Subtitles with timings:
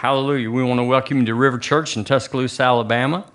[0.00, 0.50] Hallelujah.
[0.50, 3.26] We want to welcome you to River Church in Tuscaloosa, Alabama,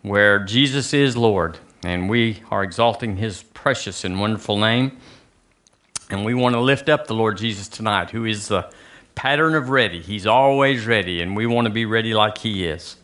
[0.00, 4.96] where Jesus is Lord, and we are exalting his precious and wonderful name.
[6.08, 8.72] And we want to lift up the Lord Jesus tonight, who is the
[9.14, 10.00] pattern of ready.
[10.00, 12.96] He's always ready, and we want to be ready like he is.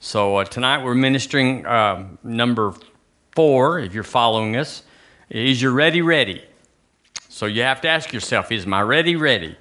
[0.00, 2.72] So uh, tonight we're ministering uh, number
[3.32, 4.84] four, if you're following us.
[5.28, 6.42] Is your ready ready?
[7.28, 9.58] So you have to ask yourself, is my ready ready?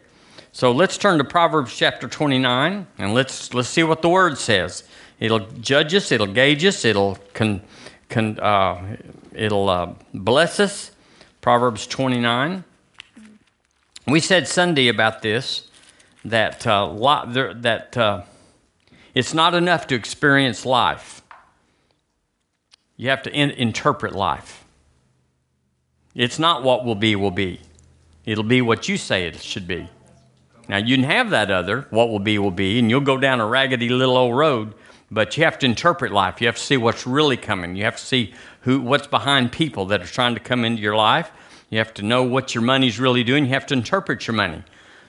[0.58, 4.86] So let's turn to Proverbs chapter 29 and let's let's see what the word says.
[5.20, 7.62] It'll judge us, it'll gauge us, it'll con,
[8.09, 8.98] con, uh,
[9.34, 10.90] it'll uh, bless us.
[11.41, 12.64] Proverbs 29.
[14.08, 15.70] We said Sunday about this
[16.26, 18.23] that uh, lot, that uh,
[19.14, 21.22] it's not enough to experience life.
[22.95, 24.66] You have to in, interpret life.
[26.16, 27.62] It's not what will be will be.
[28.26, 29.88] It'll be what you say it should be.
[30.70, 33.39] Now, you can have that other, what will be, will be, and you'll go down
[33.39, 34.73] a raggedy little old road,
[35.09, 36.41] but you have to interpret life.
[36.41, 37.75] You have to see what's really coming.
[37.75, 40.95] You have to see who, what's behind people that are trying to come into your
[40.95, 41.31] life.
[41.69, 43.45] You have to know what your money's really doing.
[43.45, 44.64] You have to interpret your money.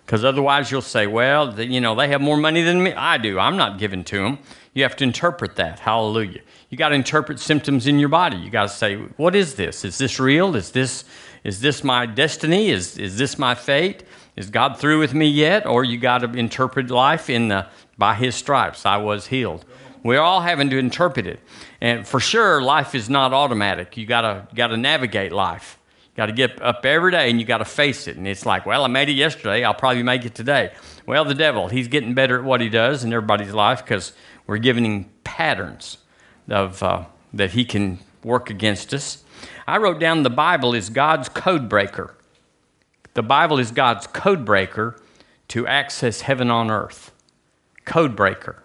[0.04, 2.94] Because otherwise, you'll say, well, the, you know, they have more money than me.
[2.94, 3.38] I do.
[3.38, 4.38] I'm not giving to them.
[4.72, 5.80] You have to interpret that.
[5.80, 6.40] Hallelujah.
[6.70, 8.36] You got to interpret symptoms in your body.
[8.36, 9.84] You got to say, what is this?
[9.84, 10.56] Is this real?
[10.56, 11.04] Is this,
[11.44, 12.70] is this my destiny?
[12.70, 14.04] Is, is this my fate?
[14.38, 15.66] Is God through with me yet?
[15.66, 17.66] Or you got to interpret life in the
[17.98, 19.64] by his stripes I was healed.
[20.04, 21.40] We're all having to interpret it.
[21.80, 23.96] And for sure, life is not automatic.
[23.96, 25.76] You gotta gotta navigate life.
[26.12, 28.16] You gotta get up every day and you gotta face it.
[28.16, 30.72] And it's like, well, I made it yesterday, I'll probably make it today.
[31.04, 34.12] Well, the devil, he's getting better at what he does in everybody's life because
[34.46, 35.98] we're giving him patterns
[36.48, 39.24] of uh, that he can work against us.
[39.66, 42.14] I wrote down the Bible is God's code breaker.
[43.18, 44.94] The Bible is God's code breaker
[45.48, 47.10] to access heaven on earth.
[47.84, 48.62] Code breaker.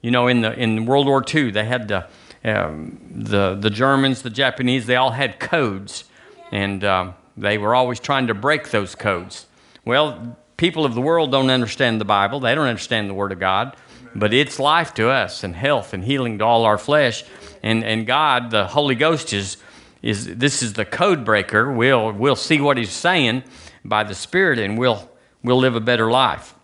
[0.00, 2.06] You know, in, the, in World War II, they had the,
[2.42, 6.04] um, the, the Germans, the Japanese, they all had codes,
[6.50, 9.44] and um, they were always trying to break those codes.
[9.84, 13.40] Well, people of the world don't understand the Bible, they don't understand the Word of
[13.40, 13.76] God,
[14.14, 17.24] but it's life to us and health and healing to all our flesh.
[17.62, 19.58] And, and God, the Holy Ghost, is,
[20.00, 21.70] is this is the code breaker.
[21.70, 23.42] We'll, we'll see what He's saying
[23.88, 25.08] by the Spirit, and we'll,
[25.42, 26.54] we'll live a better life.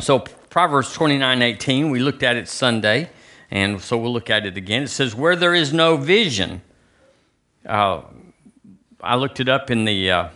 [0.00, 0.20] So,
[0.50, 3.08] Proverbs 29 18, we looked at it Sunday,
[3.50, 4.82] and so we'll look at it again.
[4.82, 6.62] It says, Where there is no vision,
[7.66, 8.02] uh,
[9.00, 10.28] I looked it up in the, uh,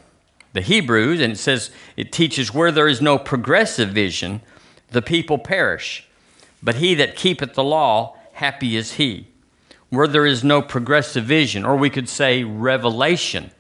[0.53, 4.41] the Hebrews, and it says, it teaches, Where there is no progressive vision,
[4.91, 6.07] the people perish.
[6.63, 9.29] But he that keepeth the law, happy is he.
[9.89, 13.51] Where there is no progressive vision, or we could say revelation,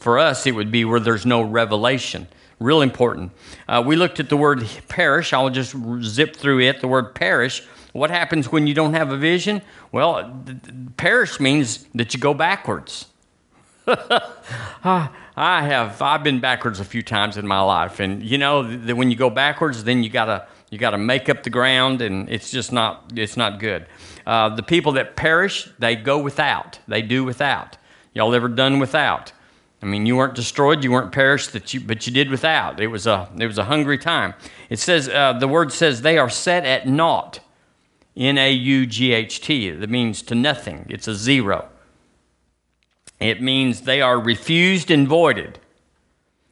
[0.00, 2.26] for us, it would be where there's no revelation.
[2.58, 3.32] Real important.
[3.68, 5.32] Uh, we looked at the word perish.
[5.32, 6.80] I'll just zip through it.
[6.80, 7.62] The word perish.
[7.92, 9.62] What happens when you don't have a vision?
[9.92, 10.44] Well,
[10.96, 13.06] perish means that you go backwards.
[13.86, 16.00] I have.
[16.02, 19.16] I've been backwards a few times in my life, and you know that when you
[19.16, 23.10] go backwards, then you gotta you gotta make up the ground, and it's just not
[23.16, 23.86] it's not good.
[24.26, 26.78] Uh, the people that perish, they go without.
[26.86, 27.78] They do without.
[28.14, 29.32] Y'all ever done without?
[29.82, 32.80] I mean, you weren't destroyed, you weren't perished, that you, but you did without.
[32.80, 34.34] It was a, it was a hungry time.
[34.68, 37.40] It says, uh, the word says, they are set at naught.
[38.16, 39.70] N A U G H T.
[39.70, 40.84] That means to nothing.
[40.90, 41.68] It's a zero.
[43.20, 45.58] It means they are refused and voided.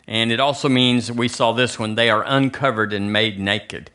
[0.06, 3.90] And it also means, we saw this one, they are uncovered and made naked.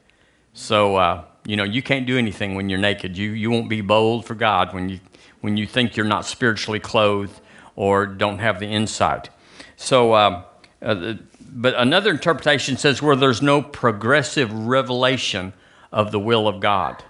[0.53, 3.17] So, uh, you know, you can't do anything when you're naked.
[3.17, 4.99] You, you won't be bold for God when you,
[5.41, 7.39] when you think you're not spiritually clothed
[7.75, 9.29] or don't have the insight.
[9.75, 10.43] So, uh,
[10.81, 11.15] uh,
[11.55, 15.53] but another interpretation says where there's no progressive revelation
[15.91, 17.03] of the will of God.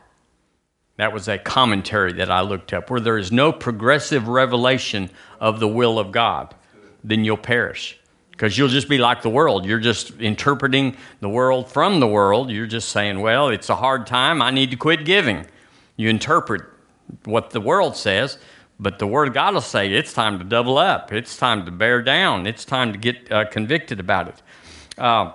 [0.98, 2.90] That was a commentary that I looked up.
[2.90, 5.10] Where there is no progressive revelation
[5.40, 6.54] of the will of God,
[7.04, 8.00] then you'll perish.
[8.32, 9.66] Because you'll just be like the world.
[9.66, 12.52] You're just interpreting the world from the world.
[12.52, 14.42] You're just saying, well, it's a hard time.
[14.42, 15.46] I need to quit giving.
[15.96, 16.62] You interpret
[17.26, 18.38] what the world says.
[18.84, 21.14] But the Word of God will say it's time to double up.
[21.14, 22.46] It's time to bear down.
[22.46, 24.42] It's time to get uh, convicted about it.
[24.98, 25.32] Uh,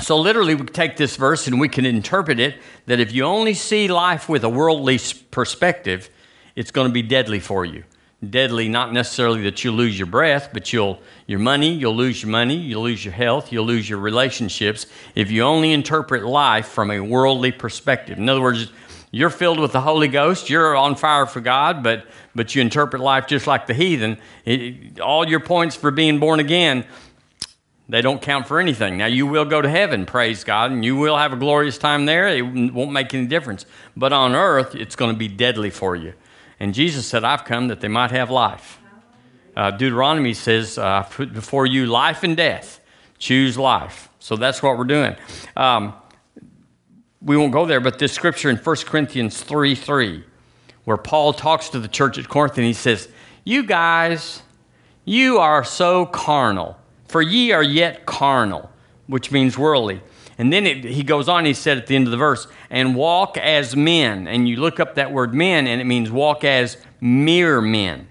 [0.00, 3.54] so, literally, we take this verse and we can interpret it that if you only
[3.54, 5.00] see life with a worldly
[5.32, 6.10] perspective,
[6.54, 7.82] it's going to be deadly for you.
[8.28, 12.30] Deadly, not necessarily that you lose your breath, but you'll your money, you'll lose your
[12.30, 14.86] money, you'll lose your health, you'll lose your relationships
[15.16, 18.18] if you only interpret life from a worldly perspective.
[18.18, 18.70] In other words,
[19.10, 20.50] you're filled with the Holy Ghost.
[20.50, 24.18] You're on fire for God, but, but you interpret life just like the heathen.
[24.44, 26.84] It, all your points for being born again,
[27.90, 28.98] They don't count for anything.
[28.98, 32.04] Now, you will go to heaven, praise God, and you will have a glorious time
[32.04, 32.28] there.
[32.28, 33.64] It won't make any difference.
[33.96, 36.12] But on earth, it's going to be deadly for you.
[36.60, 38.78] And Jesus said, I've come that they might have life.
[39.56, 42.78] Uh, Deuteronomy says, uh, put before you life and death.
[43.18, 44.10] Choose life.
[44.18, 45.16] So that's what we're doing.
[45.56, 45.94] Um,
[47.20, 50.24] we won't go there, but this scripture in 1 Corinthians 3 3,
[50.84, 53.08] where Paul talks to the church at Corinth and he says,
[53.44, 54.42] You guys,
[55.04, 56.76] you are so carnal,
[57.06, 58.70] for ye are yet carnal,
[59.06, 60.00] which means worldly.
[60.38, 62.94] And then it, he goes on, he said at the end of the verse, and
[62.94, 64.28] walk as men.
[64.28, 68.06] And you look up that word men, and it means walk as mere men,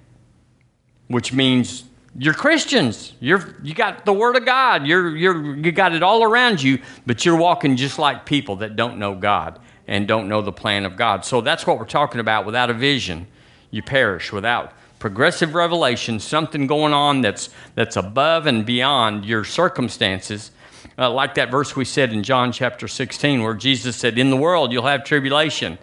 [1.08, 1.86] which means
[2.18, 3.14] you're Christians.
[3.20, 4.88] You're, you got the Word of God.
[4.88, 8.76] You're, you're, you got it all around you, but you're walking just like people that
[8.76, 11.24] don't know God and don't know the plan of God.
[11.26, 12.46] So that's what we're talking about.
[12.46, 13.28] Without a vision,
[13.70, 14.34] you perish.
[14.34, 20.50] Without progressive revelation, something going on that's, that's above and beyond your circumstances,
[20.98, 24.38] uh, like that verse we said in John chapter 16, where Jesus said, In the
[24.38, 25.78] world you'll have tribulation.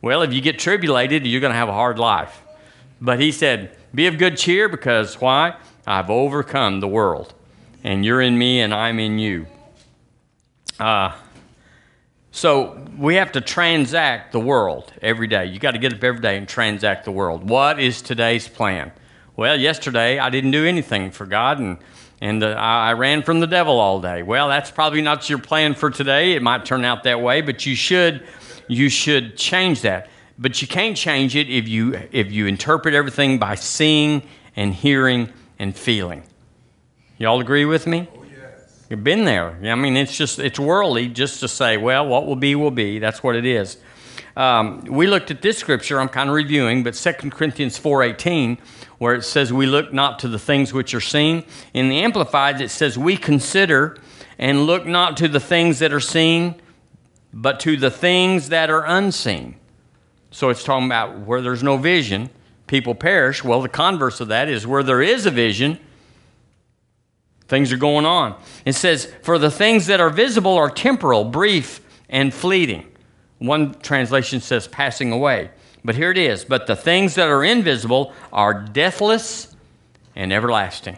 [0.00, 2.40] Well, if you get tribulated, you're going to have a hard life.
[3.00, 5.56] But he said, Be of good cheer because why?
[5.86, 7.34] I've overcome the world.
[7.84, 9.46] And you're in me and I'm in you.
[10.78, 11.14] Uh,
[12.30, 15.46] so we have to transact the world every day.
[15.46, 17.48] You got to get up every day and transact the world.
[17.48, 18.92] What is today's plan?
[19.36, 21.78] Well, yesterday I didn't do anything for God and
[22.22, 24.22] and uh, I ran from the devil all day.
[24.22, 26.34] Well, that's probably not your plan for today.
[26.34, 28.24] It might turn out that way, but you should
[28.68, 30.08] you should change that.
[30.38, 34.22] But you can't change it if you if you interpret everything by seeing
[34.54, 35.32] and hearing
[35.62, 36.24] and feeling.
[37.18, 38.08] Y'all agree with me?
[38.12, 38.84] Oh, yes.
[38.90, 39.56] You've been there.
[39.62, 42.98] I mean, it's just it's worldly just to say, well, what will be will be.
[42.98, 43.76] That's what it is.
[44.36, 46.00] Um, we looked at this scripture.
[46.00, 48.58] I'm kind of reviewing, but 2 Corinthians 4:18
[48.98, 51.44] where it says, We look not to the things which are seen.
[51.74, 53.96] In the Amplified, it says, We consider
[54.38, 56.56] and look not to the things that are seen,
[57.32, 59.56] but to the things that are unseen.
[60.32, 62.30] So it's talking about where there's no vision,
[62.72, 63.44] people perish.
[63.44, 65.78] Well, the converse of that is where there is a vision,
[67.46, 68.34] things are going on.
[68.64, 72.86] It says, For the things that are visible are temporal, brief, and fleeting.
[73.40, 75.50] One translation says passing away.
[75.84, 76.46] But here it is.
[76.46, 79.54] But the things that are invisible are deathless
[80.16, 80.96] and everlasting.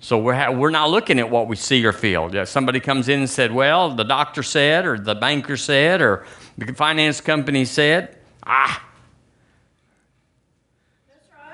[0.00, 2.34] So we're, ha- we're not looking at what we see or feel.
[2.34, 6.26] Yeah, somebody comes in and said, well, the doctor said, or the banker said, or
[6.58, 8.18] the finance company said.
[8.44, 8.88] Ah.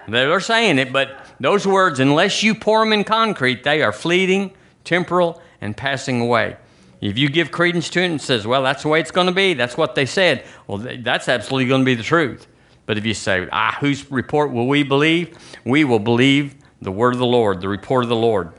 [0.08, 4.52] They're saying it, but those words, unless you pour them in concrete, they are fleeting,
[4.84, 6.56] temporal, and passing away.
[7.00, 9.32] If you give credence to it and says, well, that's the way it's going to
[9.32, 12.46] be, that's what they said, well, that's absolutely going to be the truth.
[12.86, 15.36] But if you say, ah, whose report will we believe?
[15.64, 18.52] We will believe the word of the Lord, the report of the Lord.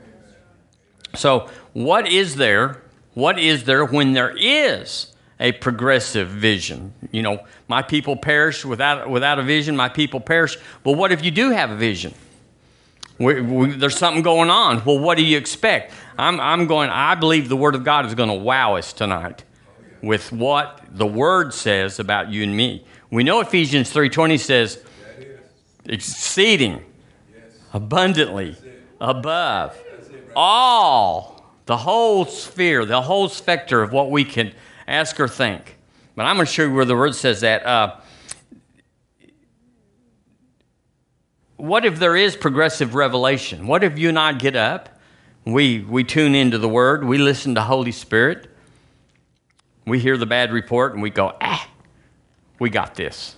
[1.16, 2.82] So, what is there?
[3.14, 6.92] What is there when there is a progressive vision?
[7.10, 10.56] You know, my people perish without, without a vision, my people perish.
[10.84, 12.14] But what if you do have a vision?
[13.18, 14.84] We, we, there's something going on.
[14.84, 15.92] Well, what do you expect?
[16.16, 19.44] I'm, I'm going, I believe the Word of God is going to wow us tonight
[20.02, 22.86] with what the Word says about you and me.
[23.10, 24.84] We know Ephesians 3.20 says,
[25.84, 26.84] exceeding,
[27.72, 28.56] abundantly,
[29.00, 29.78] above,
[30.36, 34.52] all, the whole sphere, the whole specter of what we can
[34.90, 35.76] ask or think.
[36.16, 37.64] But I'm going to show you where the Word says that.
[37.64, 37.96] Uh,
[41.56, 43.66] what if there is progressive revelation?
[43.66, 44.88] What if you and I get up,
[45.44, 48.48] we, we tune into the Word, we listen to Holy Spirit,
[49.86, 51.68] we hear the bad report, and we go, ah,
[52.58, 53.36] we got this.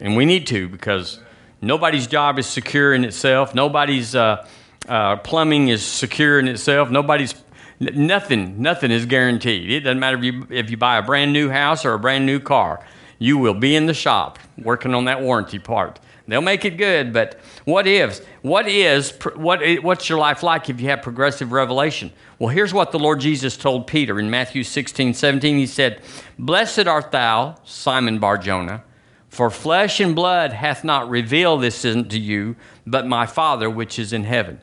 [0.00, 1.20] And we need to because
[1.60, 3.54] nobody's job is secure in itself.
[3.54, 4.46] Nobody's uh,
[4.88, 6.90] uh, plumbing is secure in itself.
[6.90, 7.34] Nobody's
[7.80, 8.60] nothing.
[8.60, 9.70] Nothing is guaranteed.
[9.70, 12.26] It doesn't matter if you if you buy a brand new house or a brand
[12.26, 12.84] new car
[13.18, 16.00] you will be in the shop working on that warranty part.
[16.28, 18.18] They'll make it good, but what if?
[18.42, 19.16] What is?
[19.36, 19.60] What?
[19.80, 22.12] What's your life like if you have progressive revelation?
[22.40, 25.56] Well, here's what the Lord Jesus told Peter in Matthew 16, 17.
[25.56, 26.02] He said,
[26.36, 28.82] "Blessed art thou, Simon Barjona,
[29.28, 34.12] for flesh and blood hath not revealed this unto you, but my Father which is
[34.12, 34.60] in heaven."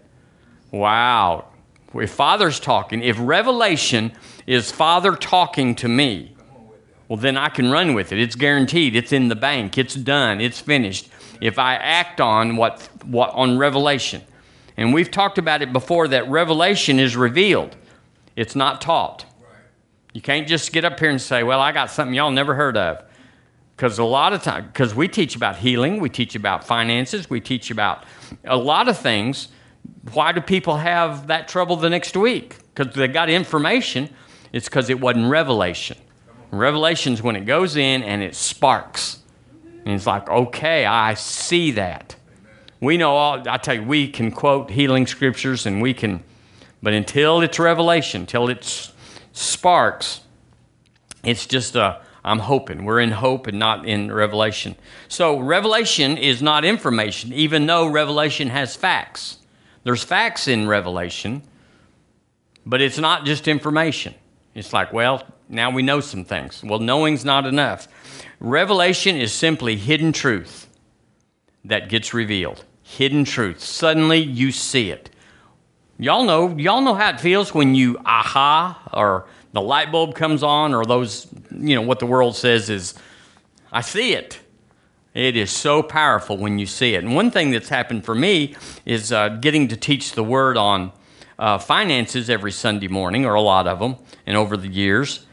[0.69, 1.45] Wow!
[1.93, 4.13] If Father's talking, if revelation
[4.47, 6.35] is Father talking to me,
[7.07, 8.19] well, then I can run with it.
[8.19, 8.95] It's guaranteed.
[8.95, 9.77] It's in the bank.
[9.77, 10.41] It's done.
[10.41, 11.09] It's finished.
[11.41, 14.23] If I act on what, what on revelation,
[14.77, 17.75] and we've talked about it before that revelation is revealed.
[18.35, 19.25] It's not taught.
[20.13, 22.77] You can't just get up here and say, "Well, I got something y'all never heard
[22.77, 23.03] of."
[23.75, 27.41] Because a lot of times, because we teach about healing, we teach about finances, we
[27.41, 28.05] teach about
[28.45, 29.49] a lot of things,
[30.11, 32.57] why do people have that trouble the next week?
[32.73, 34.09] Because they got information.
[34.51, 35.97] It's because it wasn't revelation.
[36.51, 39.19] Revelation's when it goes in and it sparks.
[39.85, 42.15] And it's like, okay, I see that.
[42.79, 46.23] We know all, I tell you, we can quote healing scriptures and we can,
[46.81, 48.91] but until it's revelation, until it
[49.31, 50.21] sparks,
[51.23, 52.85] it's just a, I'm hoping.
[52.85, 54.75] We're in hope and not in revelation.
[55.07, 59.37] So, revelation is not information, even though revelation has facts.
[59.83, 61.43] There's facts in revelation,
[62.65, 64.13] but it's not just information.
[64.55, 66.63] It's like, well, now we know some things.
[66.63, 67.87] Well, knowing's not enough.
[68.39, 70.67] Revelation is simply hidden truth
[71.65, 72.63] that gets revealed.
[72.83, 73.61] Hidden truth.
[73.61, 75.09] Suddenly you see it.
[75.97, 80.43] Y'all know, y'all know how it feels when you aha or the light bulb comes
[80.43, 82.95] on or those, you know, what the world says is,
[83.71, 84.39] I see it.
[85.13, 87.03] It is so powerful when you see it.
[87.03, 88.55] And one thing that's happened for me
[88.85, 90.91] is uh, getting to teach the word on
[91.37, 95.25] uh, finances every Sunday morning, or a lot of them, and over the years.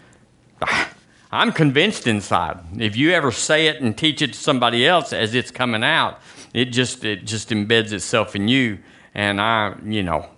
[1.32, 2.58] I'm convinced inside.
[2.78, 6.20] If you ever say it and teach it to somebody else as it's coming out,
[6.52, 8.78] it just it just embeds itself in you,
[9.14, 10.28] and I, you know,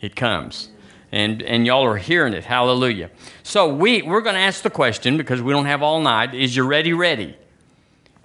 [0.00, 0.70] it comes
[1.12, 2.44] and and y'all are hearing it.
[2.44, 3.10] Hallelujah.
[3.42, 6.34] So we we're going to ask the question because we don't have all night.
[6.34, 7.36] Is you ready ready?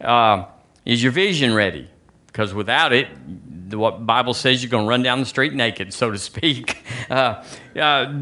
[0.02, 0.46] Uh,
[0.86, 1.90] is your vision ready?
[2.28, 3.08] Because without it,
[3.70, 6.78] the what Bible says you're going to run down the street naked, so to speak.
[7.10, 7.42] Uh,
[7.80, 8.14] uh,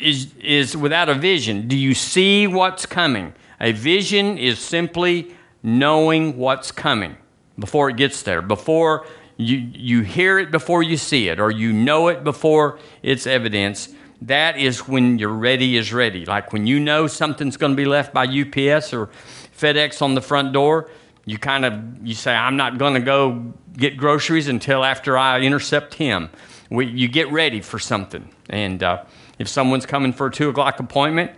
[0.00, 1.66] is is without a vision.
[1.66, 3.34] Do you see what's coming?
[3.60, 5.34] A vision is simply
[5.64, 7.16] knowing what's coming
[7.58, 8.40] before it gets there.
[8.40, 9.04] Before
[9.36, 13.88] you, you hear it before you see it, or you know it before it's evidence.
[14.22, 16.24] That is when you're ready is ready.
[16.24, 19.10] Like when you know something's going to be left by UPS or
[19.56, 20.90] FedEx on the front door,
[21.24, 25.40] you kind of you say, "I'm not going to go get groceries until after I
[25.40, 26.30] intercept him."
[26.70, 29.04] We, you get ready for something, and uh,
[29.38, 31.32] if someone's coming for a two o'clock appointment,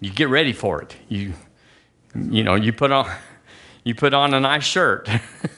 [0.00, 0.96] you get ready for it.
[1.08, 1.34] You
[2.14, 3.10] you know you put on
[3.84, 5.08] you put on a nice shirt.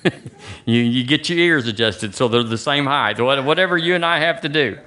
[0.64, 4.18] you, you get your ears adjusted so they're the same height, whatever you and I
[4.18, 4.78] have to do.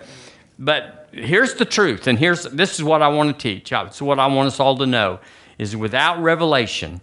[0.57, 3.71] But here's the truth, and here's this is what I want to teach.
[3.71, 5.19] It's what I want us all to know
[5.59, 7.01] is without revelation,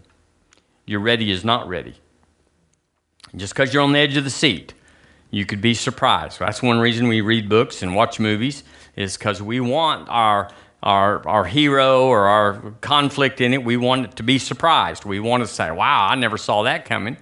[0.87, 1.95] your ready is not ready.
[3.37, 4.75] Just because you're on the edge of the seat,
[5.31, 6.41] you could be surprised.
[6.41, 8.65] That's one reason we read books and watch movies,
[8.97, 10.51] is because we want our
[10.83, 15.05] our, our hero or our conflict in it, we want it to be surprised.
[15.05, 17.17] We want to say, wow, I never saw that coming.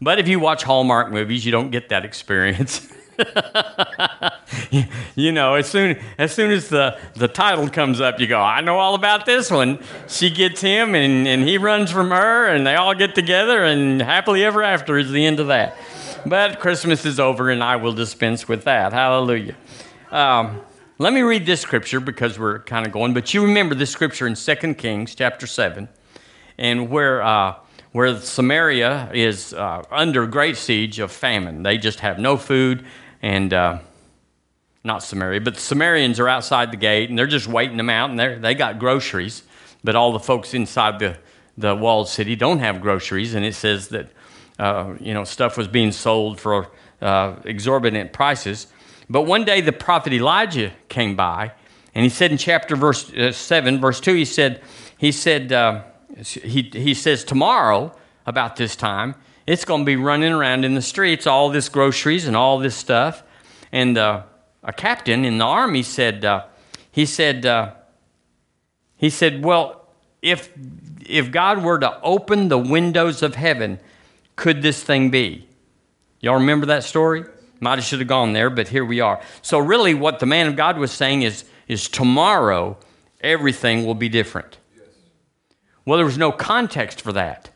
[0.00, 2.86] But if you watch Hallmark movies, you don't get that experience.
[5.14, 8.60] you know, as soon as soon as the, the title comes up, you go, I
[8.60, 9.80] know all about this one.
[10.06, 14.00] She gets him and, and he runs from her and they all get together and
[14.00, 15.76] happily ever after is the end of that.
[16.24, 18.92] But Christmas is over and I will dispense with that.
[18.92, 19.56] Hallelujah.
[20.10, 20.60] Um,
[21.00, 24.26] let me read this scripture because we're kind of going, but you remember this scripture
[24.26, 25.88] in 2 Kings chapter 7,
[26.58, 27.54] and where, uh,
[27.92, 31.62] where Samaria is uh, under great siege of famine.
[31.62, 32.84] They just have no food,
[33.22, 33.78] and uh,
[34.84, 38.10] not Samaria, but the Samaritans are outside the gate, and they're just waiting them out,
[38.10, 39.42] and they got groceries,
[39.84, 41.16] but all the folks inside the,
[41.56, 44.08] the walled city don't have groceries, and it says that,
[44.58, 46.68] uh, you know, stuff was being sold for
[47.02, 48.66] uh, exorbitant prices.
[49.10, 51.52] But one day the prophet Elijah came by,
[51.94, 54.60] and he said in chapter verse uh, seven, verse two, he said,
[54.96, 55.82] he said, uh,
[56.24, 57.92] he he says tomorrow
[58.26, 59.14] about this time,
[59.48, 62.76] it's going to be running around in the streets, all this groceries and all this
[62.76, 63.22] stuff.
[63.72, 64.24] And uh,
[64.62, 66.44] a captain in the army said, uh,
[66.92, 67.72] he said, uh,
[68.98, 69.88] he said, well,
[70.20, 70.50] if
[71.00, 73.80] if God were to open the windows of heaven,
[74.36, 75.48] could this thing be?
[76.20, 77.24] Y'all remember that story?
[77.58, 79.18] Might have should have gone there, but here we are.
[79.40, 82.76] So really what the man of God was saying is, is tomorrow
[83.22, 84.58] everything will be different.
[85.86, 87.48] Well, there was no context for that.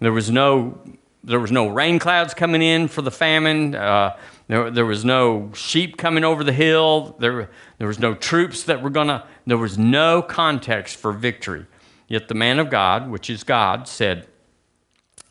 [0.00, 0.78] There was no
[1.24, 3.74] there was no rain clouds coming in for the famine.
[3.74, 4.16] Uh,
[4.46, 7.16] there, there was no sheep coming over the hill.
[7.18, 11.66] There, there was no troops that were going to, there was no context for victory.
[12.08, 14.28] Yet the man of God, which is God, said,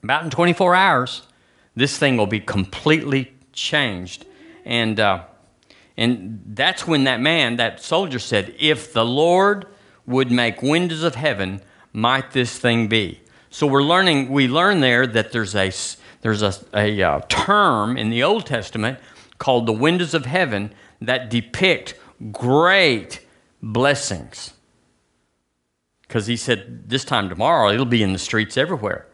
[0.01, 1.21] about in 24 hours,
[1.75, 4.25] this thing will be completely changed.
[4.65, 5.25] And, uh,
[5.95, 9.67] and that's when that man, that soldier said, If the Lord
[10.07, 11.61] would make windows of heaven,
[11.93, 13.21] might this thing be?
[13.53, 15.71] So we're learning, we learn there that there's a,
[16.21, 18.97] there's a, a uh, term in the Old Testament
[19.37, 21.93] called the windows of heaven that depict
[22.31, 23.23] great
[23.61, 24.55] blessings.
[26.01, 29.05] Because he said, this time tomorrow, it'll be in the streets everywhere.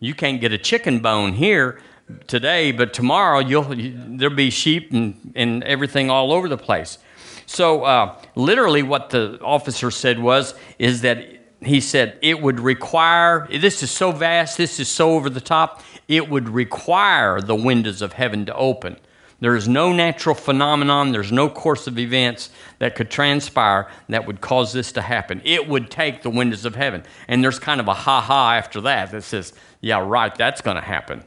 [0.00, 1.80] You can't get a chicken bone here
[2.26, 3.74] today, but tomorrow you'll
[4.18, 6.98] there'll be sheep and, and everything all over the place.
[7.46, 13.48] So uh, literally, what the officer said was is that he said it would require.
[13.50, 14.56] This is so vast.
[14.56, 15.82] This is so over the top.
[16.06, 18.96] It would require the windows of heaven to open.
[19.40, 22.50] There is no natural phenomenon, there's no course of events
[22.80, 25.40] that could transpire that would cause this to happen.
[25.44, 27.04] It would take the windows of heaven.
[27.28, 30.74] And there's kind of a ha ha after that that says, yeah, right, that's going
[30.74, 31.22] to happen.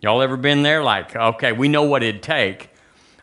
[0.00, 0.82] Y'all ever been there?
[0.82, 2.68] Like, okay, we know what it'd take.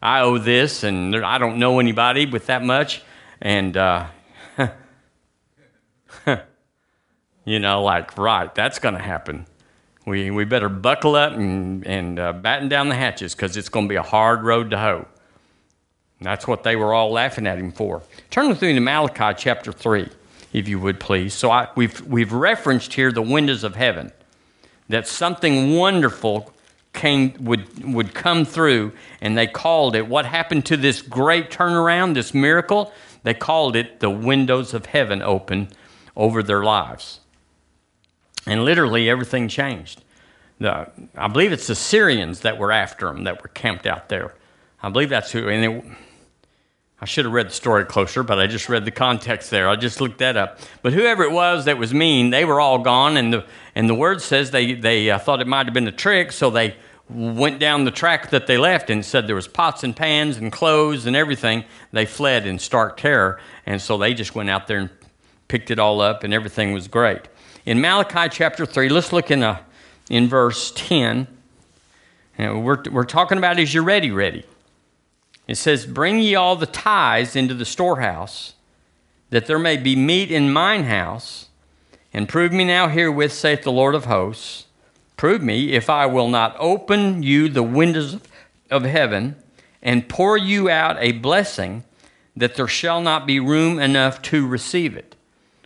[0.02, 3.04] I owe this, and I don't know anybody with that much.
[3.42, 4.08] And, uh,
[7.46, 9.46] you know, like, right, that's going to happen.
[10.06, 13.86] We, we better buckle up and, and uh, batten down the hatches because it's going
[13.86, 15.08] to be a hard road to hoe.
[16.22, 18.04] That's what they were all laughing at him for.
[18.30, 20.08] Turn with me to Malachi chapter 3,
[20.54, 21.34] if you would please.
[21.34, 24.12] So I, we've, we've referenced here the windows of heaven,
[24.90, 26.54] that something wonderful
[26.94, 32.14] came, would, would come through, and they called it what happened to this great turnaround,
[32.14, 32.94] this miracle?
[33.24, 35.70] They called it the windows of heaven open
[36.16, 37.21] over their lives.
[38.46, 40.04] And literally everything changed.
[40.60, 44.36] The, I believe it's the Syrians that were after them that were camped out there.
[44.82, 45.48] I believe that's who.
[45.48, 45.86] And it,
[47.00, 49.68] I should have read the story closer, but I just read the context there.
[49.68, 50.60] I just looked that up.
[50.84, 53.96] But whoever it was that was mean, they were all gone, and the and the
[53.96, 56.76] word says they they uh, thought it might have been a trick, so they
[57.10, 60.52] went down the track that they left and said there was pots and pans and
[60.52, 61.64] clothes and everything.
[61.92, 64.90] They fled in stark terror, and so they just went out there and
[65.48, 67.28] picked it all up, and everything was great
[67.66, 69.58] in Malachi chapter 3, let's look in, a, uh,
[70.10, 71.28] in verse 10.
[72.38, 74.44] we're, we're talking about is you ready, ready?
[75.48, 78.54] It says, Bring ye all the tithes into the storehouse,
[79.30, 81.50] that there may be meat in mine house,
[82.14, 84.66] and prove me now herewith, saith the Lord of hosts.
[85.16, 88.20] Prove me if I will not open you the windows
[88.72, 89.36] of heaven
[89.84, 91.84] and pour you out a blessing
[92.36, 95.16] that there shall not be room enough to receive it.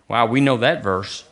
[0.07, 1.23] Wow, we know that verse.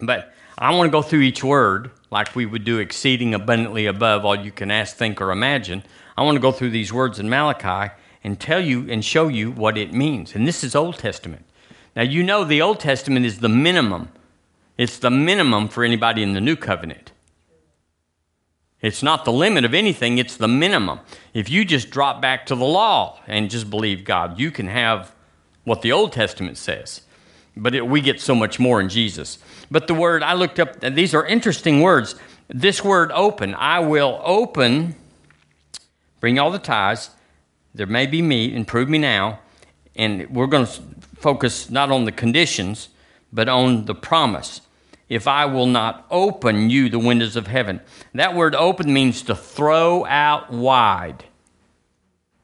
[0.00, 4.24] But I want to go through each word like we would do exceeding abundantly above
[4.24, 5.82] all you can ask, think, or imagine.
[6.16, 9.50] I want to go through these words in Malachi and tell you and show you
[9.50, 10.34] what it means.
[10.34, 11.44] And this is Old Testament.
[11.96, 14.10] Now, you know the Old Testament is the minimum,
[14.76, 17.12] it's the minimum for anybody in the New Covenant.
[18.80, 21.00] It's not the limit of anything, it's the minimum.
[21.34, 25.14] If you just drop back to the law and just believe God, you can have
[25.64, 27.02] what the Old Testament says.
[27.56, 29.38] But it, we get so much more in Jesus.
[29.70, 32.14] But the word, I looked up, these are interesting words.
[32.48, 34.94] This word open, I will open,
[36.20, 37.10] bring all the tithes.
[37.74, 39.40] There may be meat, and prove me now.
[39.94, 40.82] And we're going to
[41.16, 42.88] focus not on the conditions,
[43.32, 44.62] but on the promise.
[45.08, 47.80] If I will not open you the windows of heaven.
[48.14, 51.24] That word open means to throw out wide.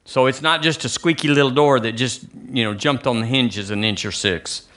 [0.05, 3.27] So it's not just a squeaky little door that just, you know, jumped on the
[3.27, 4.69] hinges an inch or six.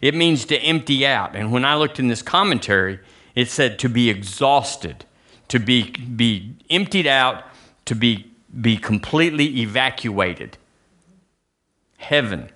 [0.00, 1.34] It means to empty out.
[1.34, 3.00] And when I looked in this commentary,
[3.34, 5.04] it said to be exhausted,
[5.48, 7.44] to be, be emptied out,
[7.86, 8.30] to be,
[8.60, 10.58] be completely evacuated.
[11.98, 12.50] Heaven,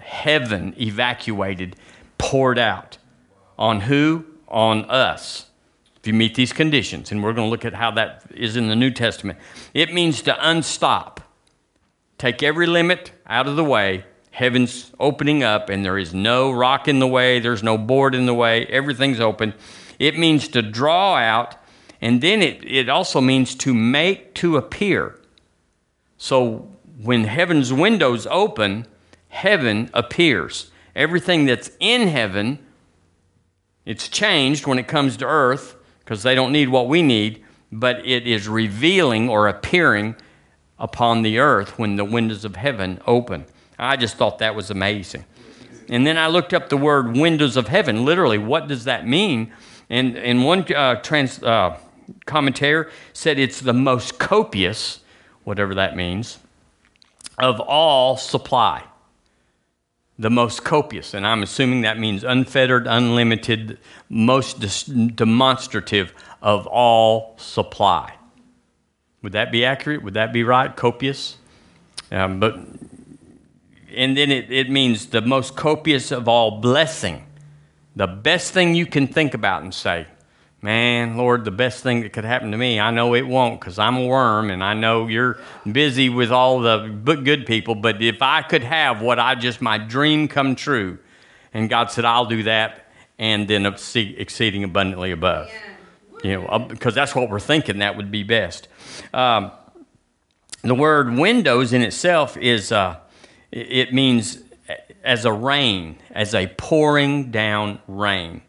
[0.00, 1.76] heaven evacuated,
[2.18, 2.98] poured out.
[3.58, 4.24] On who?
[4.48, 5.46] On us.
[5.96, 8.68] If you meet these conditions, and we're going to look at how that is in
[8.68, 9.38] the New Testament,
[9.74, 11.20] it means to unstop.
[12.16, 14.04] Take every limit out of the way
[14.40, 18.24] heaven's opening up and there is no rock in the way, there's no board in
[18.24, 19.52] the way, everything's open.
[19.98, 21.56] It means to draw out,
[22.00, 25.18] and then it, it also means to make to appear.
[26.16, 26.70] So
[27.02, 28.86] when heaven's windows open,
[29.28, 30.70] heaven appears.
[30.96, 32.60] Everything that's in heaven,
[33.84, 38.06] it's changed when it comes to earth because they don't need what we need, but
[38.06, 40.16] it is revealing or appearing
[40.78, 43.44] upon the earth when the windows of heaven open.
[43.80, 45.24] I just thought that was amazing.
[45.88, 48.04] And then I looked up the word windows of heaven.
[48.04, 49.52] Literally, what does that mean?
[49.88, 51.76] And, and one uh, trans, uh,
[52.26, 55.00] commentator said it's the most copious,
[55.44, 56.38] whatever that means,
[57.38, 58.84] of all supply.
[60.18, 61.14] The most copious.
[61.14, 63.78] And I'm assuming that means unfettered, unlimited,
[64.10, 64.60] most
[65.16, 66.12] demonstrative
[66.42, 68.14] of all supply.
[69.22, 70.02] Would that be accurate?
[70.02, 70.74] Would that be right?
[70.76, 71.36] Copious?
[72.12, 72.58] Um, but
[73.94, 77.24] and then it, it means the most copious of all blessing.
[77.96, 80.06] The best thing you can think about and say,
[80.62, 83.78] man, Lord, the best thing that could happen to me, I know it won't because
[83.78, 85.38] I'm a worm and I know you're
[85.70, 89.78] busy with all the good people, but if I could have what I just, my
[89.78, 90.98] dream come true,
[91.52, 92.86] and God said, I'll do that,
[93.18, 95.50] and then exceeding abundantly above.
[96.22, 98.68] You know, because that's what we're thinking that would be best.
[99.14, 99.50] Um,
[100.62, 102.96] the word windows in itself is, uh,
[103.52, 104.42] it means
[105.02, 108.42] as a rain, as a pouring down rain.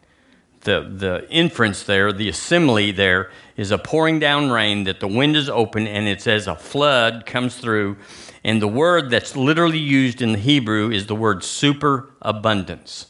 [0.60, 5.34] The, the inference there, the assembly there, is a pouring down rain that the wind
[5.34, 7.96] is open and it says a flood comes through.
[8.44, 13.06] And the word that's literally used in the Hebrew is the word superabundance.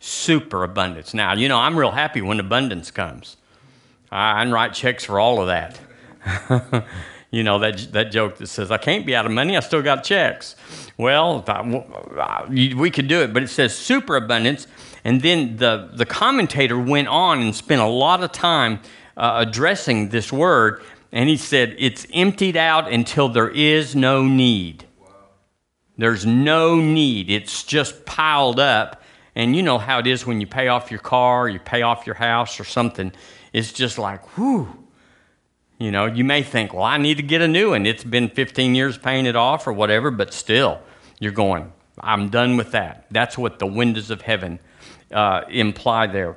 [0.00, 1.12] Superabundance.
[1.12, 3.36] Now, you know, I'm real happy when abundance comes.
[4.10, 6.86] I, I write checks for all of that.
[7.34, 9.82] you know, that, that joke that says, I can't be out of money, I still
[9.82, 10.54] got checks.
[10.96, 11.44] Well,
[12.48, 14.66] we could do it, but it says superabundance.
[15.04, 18.80] And then the, the commentator went on and spent a lot of time
[19.16, 24.86] uh, addressing this word, and he said, It's emptied out until there is no need.
[25.98, 27.30] There's no need.
[27.30, 29.02] It's just piled up.
[29.36, 32.06] And you know how it is when you pay off your car, you pay off
[32.06, 33.12] your house or something.
[33.52, 34.83] It's just like, whew.
[35.78, 37.84] You know, you may think, well, I need to get a new one.
[37.84, 40.80] It's been 15 years paying it off or whatever, but still,
[41.18, 43.06] you're going, I'm done with that.
[43.10, 44.60] That's what the windows of heaven
[45.12, 46.36] uh, imply there.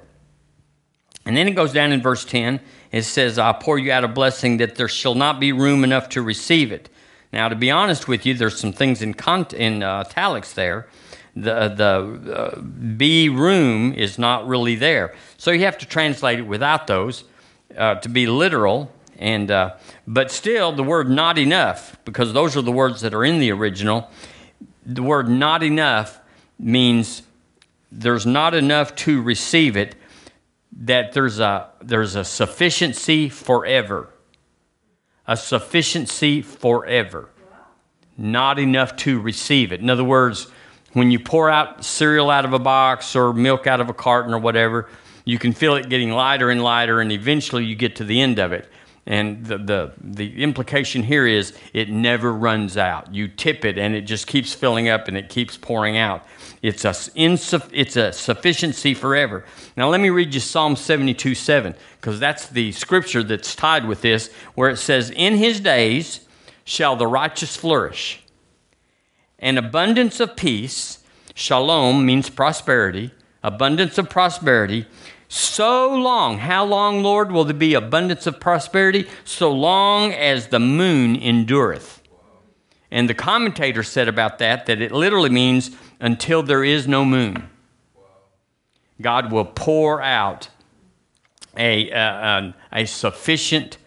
[1.26, 2.62] And then it goes down in verse 10.
[2.92, 6.10] It says, I'll pour you out a blessing that there shall not be room enough
[6.10, 6.90] to receive it.
[7.34, 9.14] Now, to be honest with you, there's some things in,
[9.56, 10.88] in uh, italics there.
[11.36, 15.14] The, the uh, be room is not really there.
[15.38, 17.26] So you have to translate it without those
[17.78, 18.92] uh, to be literal.
[19.18, 19.76] And, uh,
[20.06, 23.52] but still, the word not enough, because those are the words that are in the
[23.52, 24.10] original,
[24.86, 26.20] the word not enough
[26.60, 27.24] means
[27.92, 29.96] there's not enough to receive it,
[30.80, 34.10] that there's a, there's a sufficiency forever.
[35.28, 37.30] A sufficiency forever.
[38.18, 39.82] Not enough to receive it.
[39.82, 40.48] In other words,
[40.94, 44.34] when you pour out cereal out of a box or milk out of a carton
[44.34, 44.90] or whatever,
[45.26, 48.40] you can feel it getting lighter and lighter, and eventually you get to the end
[48.40, 48.70] of it.
[49.08, 53.16] And the, the, the implication here is it never runs out.
[53.16, 56.26] You tip it and it just keeps filling up and it keeps pouring out.
[56.62, 59.46] It's a, insuff- it's a sufficiency forever.
[59.78, 64.02] Now, let me read you Psalm 72 7, because that's the scripture that's tied with
[64.02, 66.28] this, where it says, In his days
[66.66, 68.22] shall the righteous flourish,
[69.40, 71.02] an abundance of peace,
[71.34, 74.86] shalom means prosperity, abundance of prosperity
[75.30, 79.08] so long, how long, Lord, will there be abundance of prosperity?
[79.26, 82.02] So long as the moon endureth.
[82.90, 87.50] And the commentator said about that that it literally means until there is no moon.
[89.02, 90.50] God will pour out
[91.58, 93.78] a, uh, a sufficient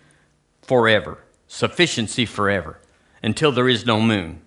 [0.61, 2.79] forever, sufficiency forever,
[3.22, 4.42] until there is no moon.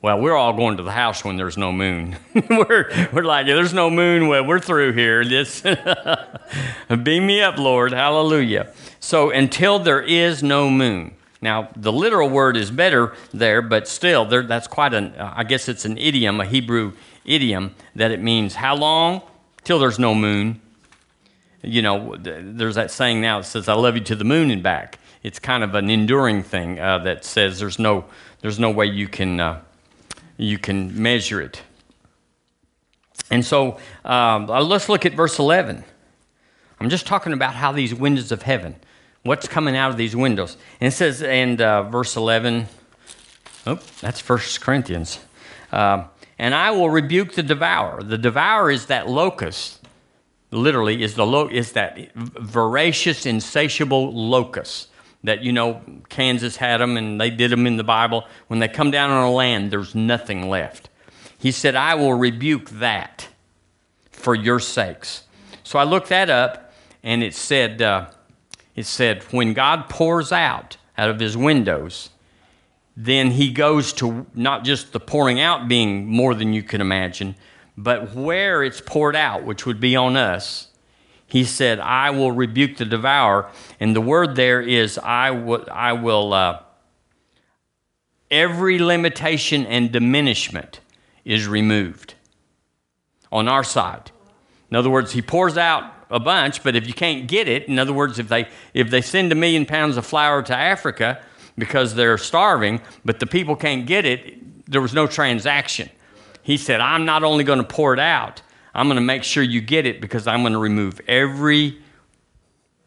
[0.00, 2.16] Well, we're all going to the house when there's no moon.
[2.50, 4.28] we're, we're like, there's no moon.
[4.28, 5.24] Well, we're through here.
[5.24, 5.60] This
[7.02, 7.92] beam me up, Lord.
[7.92, 8.72] Hallelujah.
[9.00, 11.14] So until there is no moon.
[11.40, 15.44] Now, the literal word is better there, but still, there, that's quite an, uh, I
[15.44, 16.92] guess it's an idiom, a Hebrew
[17.24, 19.22] idiom, that it means how long?
[19.64, 20.60] Till there's no moon.
[21.62, 24.62] You know, there's that saying now that says, I love you to the moon and
[24.62, 24.98] back.
[25.24, 28.04] It's kind of an enduring thing uh, that says there's no,
[28.40, 29.40] there's no way you can.
[29.40, 29.60] Uh,
[30.38, 31.60] you can measure it.
[33.30, 35.84] And so um, uh, let's look at verse 11.
[36.80, 38.76] I'm just talking about how these windows of heaven,
[39.24, 40.56] what's coming out of these windows.
[40.80, 42.68] And it says in uh, verse 11,
[43.66, 45.18] oh, that's First Corinthians.
[45.70, 46.04] Uh,
[46.38, 48.02] and I will rebuke the devourer.
[48.02, 49.84] The devourer is that locust,
[50.52, 54.88] literally, is, the lo- is that voracious, insatiable locust
[55.24, 58.26] that you know Kansas had them and they did them in the Bible.
[58.46, 60.88] When they come down on a land, there's nothing left.
[61.38, 63.28] He said, I will rebuke that
[64.10, 65.24] for your sakes.
[65.62, 68.10] So I looked that up and it said, uh,
[68.74, 72.10] it said, when God pours out out of his windows,
[72.96, 77.36] then he goes to not just the pouring out being more than you can imagine,
[77.76, 80.67] but where it's poured out, which would be on us,
[81.28, 83.50] he said, I will rebuke the devourer.
[83.78, 86.62] And the word there is, I will, I will uh,
[88.30, 90.80] every limitation and diminishment
[91.26, 92.14] is removed
[93.30, 94.10] on our side.
[94.70, 97.78] In other words, he pours out a bunch, but if you can't get it, in
[97.78, 101.22] other words, if they, if they send a million pounds of flour to Africa
[101.58, 105.90] because they're starving, but the people can't get it, there was no transaction.
[106.42, 108.40] He said, I'm not only going to pour it out,
[108.78, 111.78] I'm going to make sure you get it because I'm going to remove every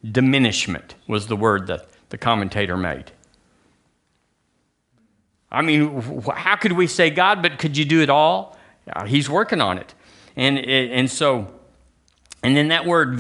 [0.10, 3.12] diminishment, was the word that the commentator made.
[5.51, 6.01] I mean,
[6.34, 8.58] how could we say, God, but could you do it all?
[8.88, 9.93] Uh, he's working on it.
[10.36, 11.54] And, and so
[12.43, 13.19] And then that word,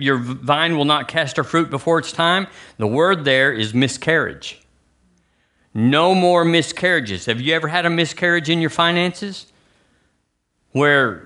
[0.00, 2.48] your vine will not cast her fruit before its time,
[2.78, 4.60] the word there is miscarriage.
[5.72, 7.26] No more miscarriages.
[7.26, 9.46] Have you ever had a miscarriage in your finances?
[10.72, 11.25] Where,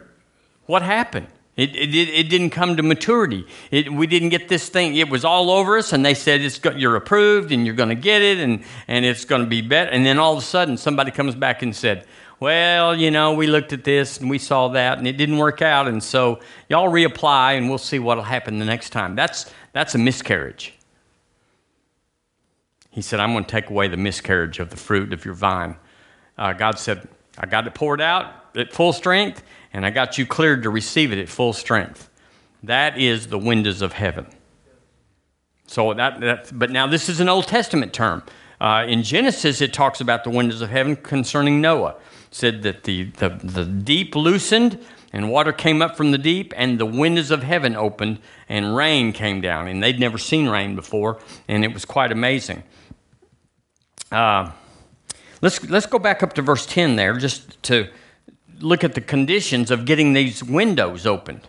[0.71, 1.27] what happened?
[1.57, 3.47] It, it, it didn't come to maturity.
[3.71, 4.97] It, we didn't get this thing.
[4.97, 7.95] It was all over us, and they said it's you're approved and you're going to
[7.95, 9.91] get it, and, and it's going to be better.
[9.91, 12.07] And then all of a sudden, somebody comes back and said,
[12.39, 15.61] well, you know, we looked at this and we saw that and it didn't work
[15.61, 15.87] out.
[15.87, 19.15] And so y'all reapply and we'll see what'll happen the next time.
[19.15, 20.73] That's, that's a miscarriage.
[22.91, 25.77] He said, I'm going to take away the miscarriage of the fruit of your vine.
[26.39, 27.07] Uh, God said,
[27.39, 31.13] I got it poured out at full strength and I got you cleared to receive
[31.13, 32.09] it at full strength.
[32.63, 34.27] That is the windows of heaven.
[35.67, 38.23] So that, that but now this is an Old Testament term.
[38.61, 41.97] Uh, in Genesis, it talks about the windows of heaven concerning Noah
[42.31, 44.79] said that the, the, the deep loosened
[45.13, 49.13] and water came up from the deep and the windows of heaven opened and rain
[49.13, 52.63] came down and they'd never seen rain before and it was quite amazing
[54.13, 54.51] uh,
[55.43, 57.89] let's, let's go back up to verse 10 there just to
[58.61, 61.49] look at the conditions of getting these windows opened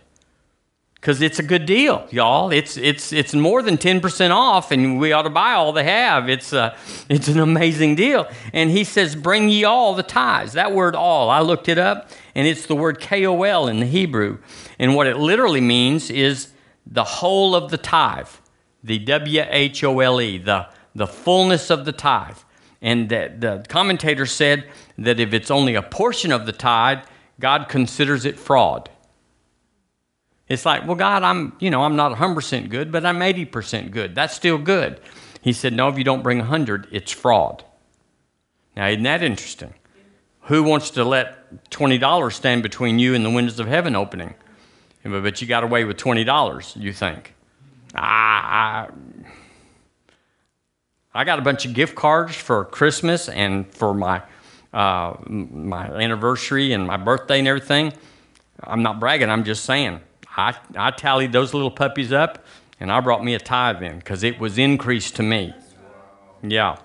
[1.02, 2.52] because it's a good deal, y'all.
[2.52, 5.82] It's it's it's more than ten percent off, and we ought to buy all they
[5.82, 6.28] have.
[6.28, 6.78] It's uh, a,
[7.12, 8.28] it's an amazing deal.
[8.52, 12.10] And he says, "Bring ye all the tithes." That word "all," I looked it up,
[12.36, 14.38] and it's the word "kol" in the Hebrew,
[14.78, 16.48] and what it literally means is
[16.86, 18.28] the whole of the tithe,
[18.84, 22.38] the W H O L E, the the fullness of the tithe.
[22.82, 24.68] And the, the commentator said
[24.98, 26.98] that if it's only a portion of the tithe,
[27.38, 28.90] God considers it fraud.
[30.48, 34.14] It's like, well, God, I'm, you know, I'm not 100% good, but I'm 80% good.
[34.14, 35.00] That's still good.
[35.40, 37.64] He said, no, if you don't bring 100, it's fraud.
[38.76, 39.74] Now, isn't that interesting?
[40.42, 44.34] Who wants to let $20 stand between you and the windows of heaven opening?
[45.04, 47.34] But you got away with $20, you think.
[47.94, 48.88] I,
[51.14, 54.22] I, got a bunch of gift cards for Christmas and for my,
[54.72, 57.92] uh, my anniversary and my birthday and everything.
[58.62, 60.00] I'm not bragging, I'm just saying.
[60.36, 62.44] I, I tallied those little puppies up
[62.80, 65.54] and I brought me a tithe in because it was increased to me.
[66.42, 66.78] Yeah.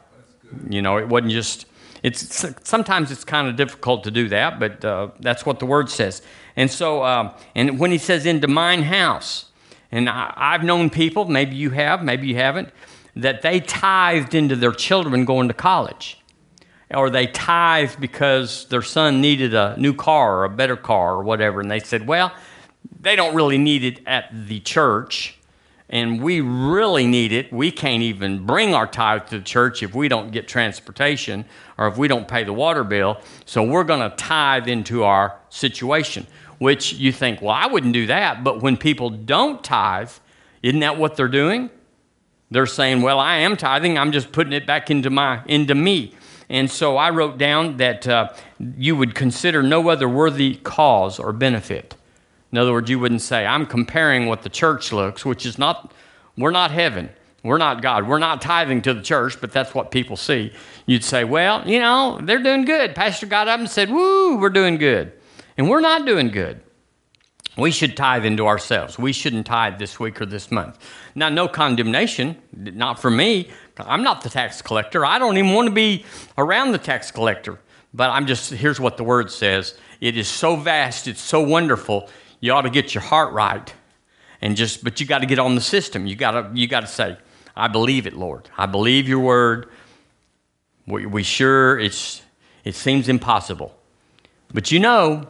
[0.69, 1.65] You know, it wasn't just,
[2.03, 5.89] it's sometimes it's kind of difficult to do that, but uh, that's what the word
[5.89, 6.21] says.
[6.55, 9.45] And so, um, and when he says into mine house,
[9.91, 12.69] and I, I've known people, maybe you have, maybe you haven't,
[13.17, 16.19] that they tithed into their children going to college.
[16.93, 21.23] Or they tithed because their son needed a new car or a better car or
[21.23, 21.59] whatever.
[21.59, 22.31] And they said, Well,
[22.99, 25.37] they don't really need it at the church,
[25.89, 27.51] and we really need it.
[27.51, 31.45] We can't even bring our tithe to the church if we don't get transportation
[31.77, 33.19] or if we don't pay the water bill.
[33.45, 36.25] So we're going to tithe into our situation,
[36.57, 38.43] which you think, well, I wouldn't do that.
[38.43, 40.11] But when people don't tithe,
[40.61, 41.69] isn't that what they're doing?
[42.49, 43.97] They're saying, well, I am tithing.
[43.97, 46.15] I'm just putting it back into my into me.
[46.49, 48.33] And so I wrote down that uh,
[48.77, 51.95] you would consider no other worthy cause or benefit
[52.51, 55.91] in other words, you wouldn't say, I'm comparing what the church looks, which is not,
[56.37, 57.09] we're not heaven.
[57.43, 58.07] We're not God.
[58.07, 60.53] We're not tithing to the church, but that's what people see.
[60.85, 62.95] You'd say, well, you know, they're doing good.
[62.95, 65.13] Pastor got up and said, woo, we're doing good.
[65.57, 66.61] And we're not doing good.
[67.57, 68.99] We should tithe into ourselves.
[68.99, 70.77] We shouldn't tithe this week or this month.
[71.15, 73.49] Now, no condemnation, not for me.
[73.79, 75.05] I'm not the tax collector.
[75.05, 76.05] I don't even want to be
[76.37, 77.59] around the tax collector.
[77.93, 82.09] But I'm just, here's what the word says it is so vast, it's so wonderful
[82.39, 83.73] you ought to get your heart right
[84.41, 86.81] and just but you got to get on the system you got to you got
[86.81, 87.17] to say
[87.55, 89.69] i believe it lord i believe your word
[90.85, 92.21] we, we sure it's
[92.63, 93.75] it seems impossible
[94.53, 95.27] but you know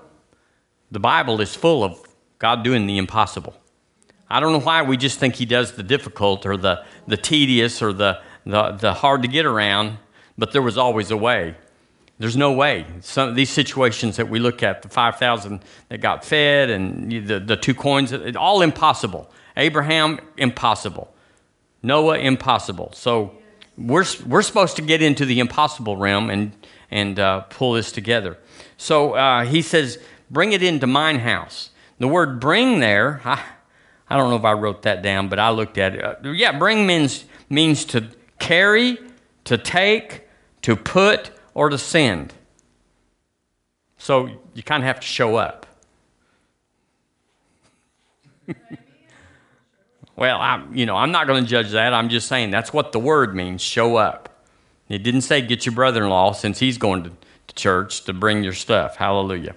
[0.91, 2.06] the bible is full of
[2.39, 3.55] god doing the impossible
[4.29, 7.81] i don't know why we just think he does the difficult or the the tedious
[7.81, 9.97] or the the, the hard to get around
[10.37, 11.55] but there was always a way
[12.19, 12.85] there's no way.
[13.01, 17.55] Some these situations that we look at, the 5,000 that got fed and the, the
[17.55, 19.29] two coins, all impossible.
[19.55, 21.13] Abraham, impossible.
[21.83, 22.91] Noah, impossible.
[22.93, 23.37] So
[23.77, 26.53] we're, we're supposed to get into the impossible realm and,
[26.89, 28.37] and uh, pull this together.
[28.77, 29.99] So uh, he says,
[30.31, 31.69] bring it into mine house.
[31.99, 33.43] The word bring there, I,
[34.09, 36.03] I don't know if I wrote that down, but I looked at it.
[36.03, 38.07] Uh, yeah, bring means, means to
[38.39, 38.97] carry,
[39.45, 40.27] to take,
[40.61, 42.33] to put, or to send.
[43.97, 45.65] So you kind of have to show up.
[50.15, 51.93] well, I'm, you know, I'm not going to judge that.
[51.93, 54.45] I'm just saying that's what the word means show up.
[54.87, 58.13] It didn't say get your brother in law since he's going to, to church to
[58.13, 58.95] bring your stuff.
[58.95, 59.55] Hallelujah.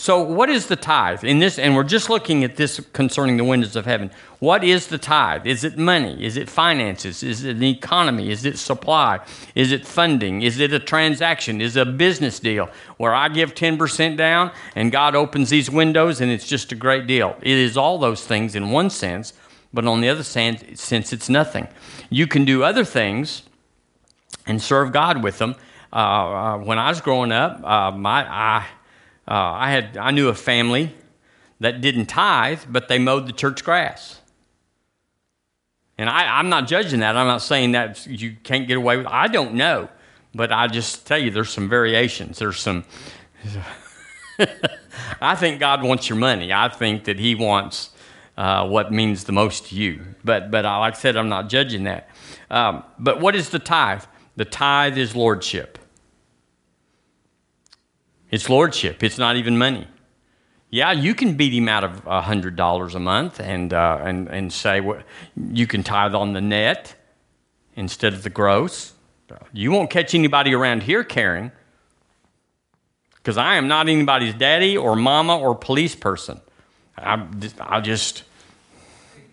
[0.00, 1.58] So, what is the tithe in this?
[1.58, 4.12] And we're just looking at this concerning the windows of heaven.
[4.38, 5.44] What is the tithe?
[5.44, 6.24] Is it money?
[6.24, 7.24] Is it finances?
[7.24, 8.30] Is it an economy?
[8.30, 9.18] Is it supply?
[9.56, 10.42] Is it funding?
[10.42, 11.60] Is it a transaction?
[11.60, 16.20] Is it a business deal where I give 10% down and God opens these windows
[16.20, 17.36] and it's just a great deal?
[17.42, 19.32] It is all those things in one sense,
[19.74, 21.66] but on the other sense, it's nothing.
[22.08, 23.42] You can do other things
[24.46, 25.56] and serve God with them.
[25.92, 28.66] Uh, uh, when I was growing up, uh, my, I,
[29.28, 30.94] uh, I, had, I knew a family
[31.60, 34.20] that didn't tithe, but they mowed the church grass.
[35.98, 37.16] And I, am not judging that.
[37.16, 39.12] I'm not saying that you can't get away with it.
[39.12, 39.88] I don't know.
[40.34, 42.38] But I just tell you, there's some variations.
[42.38, 42.84] There's some.
[45.20, 46.52] I think God wants your money.
[46.52, 47.90] I think that He wants
[48.36, 50.04] uh, what means the most to you.
[50.22, 52.08] But, but like I said, I'm not judging that.
[52.50, 54.04] Um, but what is the tithe?
[54.36, 55.77] The tithe is lordship.
[58.30, 59.86] It's lordship, it's not even money.
[60.70, 64.52] Yeah, you can beat him out of hundred dollars a month and uh, and and
[64.52, 65.02] say what
[65.36, 66.94] you can tithe on the net
[67.74, 68.92] instead of the gross.
[69.52, 71.52] You won't catch anybody around here caring
[73.16, 76.40] because I am not anybody's daddy or mama or police person.
[76.98, 77.26] I
[77.60, 78.24] I'll just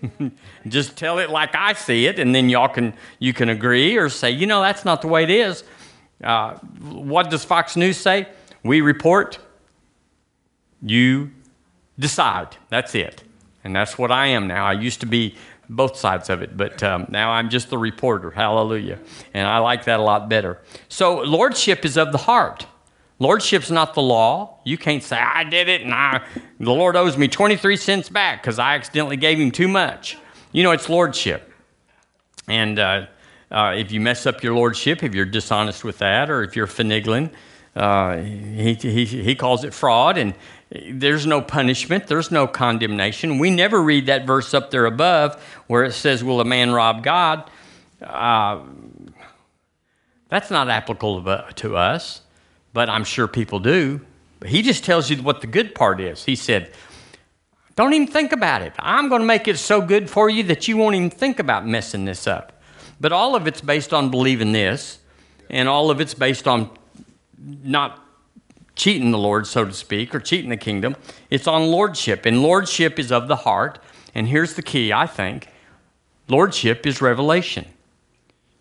[0.67, 4.09] just tell it like I see it, and then y'all can you can agree or
[4.09, 5.63] say, you know, that's not the way it is.
[6.23, 8.27] Uh, what does Fox News say?
[8.65, 9.37] We report
[10.81, 11.31] you
[11.99, 12.57] decide.
[12.69, 13.23] That's it.
[13.63, 14.65] And that's what I am now.
[14.65, 15.35] I used to be
[15.69, 18.31] both sides of it, but um, now I'm just the reporter.
[18.31, 18.99] Hallelujah.
[19.35, 20.61] And I like that a lot better.
[20.89, 22.65] So, lordship is of the heart.
[23.19, 24.59] Lordship's not the law.
[24.65, 26.21] You can't say, I did it and I,
[26.59, 30.17] the Lord owes me 23 cents back because I accidentally gave him too much.
[30.51, 31.51] You know, it's lordship.
[32.47, 33.05] And uh,
[33.51, 36.67] uh, if you mess up your lordship, if you're dishonest with that, or if you're
[36.67, 37.31] finagling,
[37.75, 40.33] uh, he, he, he calls it fraud, and
[40.71, 43.37] there's no punishment, there's no condemnation.
[43.37, 47.03] We never read that verse up there above where it says, Will a man rob
[47.03, 47.49] God?
[48.01, 48.61] Uh,
[50.29, 52.21] that's not applicable to us,
[52.73, 54.01] but I'm sure people do.
[54.39, 56.23] But He just tells you what the good part is.
[56.23, 56.71] He said,
[57.75, 58.73] Don't even think about it.
[58.79, 61.67] I'm going to make it so good for you that you won't even think about
[61.67, 62.53] messing this up.
[62.99, 64.99] But all of it's based on believing this,
[65.49, 66.69] and all of it's based on
[67.45, 68.01] not
[68.75, 70.95] cheating the Lord, so to speak, or cheating the kingdom.
[71.29, 73.79] It's on lordship, and lordship is of the heart.
[74.13, 75.47] And here's the key, I think
[76.27, 77.65] lordship is revelation.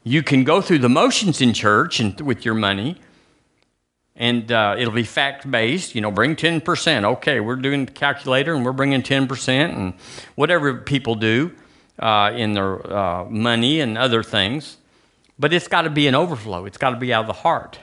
[0.03, 3.01] You can go through the motions in church and with your money,
[4.16, 5.94] and uh, it'll be fact based.
[5.94, 7.05] You know, bring 10%.
[7.05, 9.94] Okay, we're doing the calculator and we're bringing 10%, and
[10.35, 11.53] whatever people do
[11.99, 14.77] uh, in their uh, money and other things.
[15.38, 17.79] But it's got to be an overflow, it's got to be out of the heart.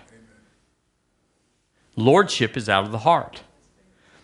[2.04, 3.42] Lordship is out of the heart.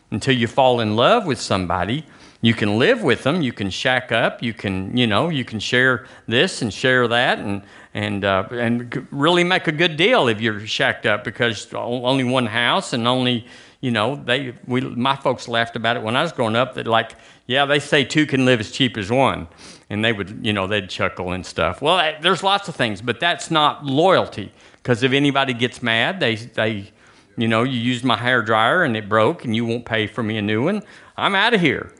[0.10, 2.06] Until you fall in love with somebody,
[2.42, 5.60] you can live with them, you can shack up, you can, you know, you can
[5.60, 7.64] share this and share that and
[7.94, 12.46] and uh, and really make a good deal if you're shacked up because only one
[12.46, 13.48] house and only
[13.82, 16.86] you know they we my folks laughed about it when I was growing up that
[16.86, 17.14] like
[17.48, 19.48] yeah they say two can live as cheap as one.
[19.90, 21.82] And they would you know they'd chuckle and stuff.
[21.82, 24.52] Well there's lots of things but that's not loyalty.
[24.84, 26.92] Because if anybody gets mad they they
[27.38, 30.24] you know, you used my hair dryer and it broke and you won't pay for
[30.24, 30.82] me a new one.
[31.16, 31.94] I'm out of here.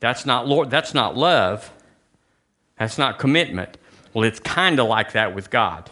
[0.00, 1.72] That's not Lord, that's not love.
[2.78, 3.76] That's not commitment.
[4.14, 5.90] Well, it's kind of like that with God.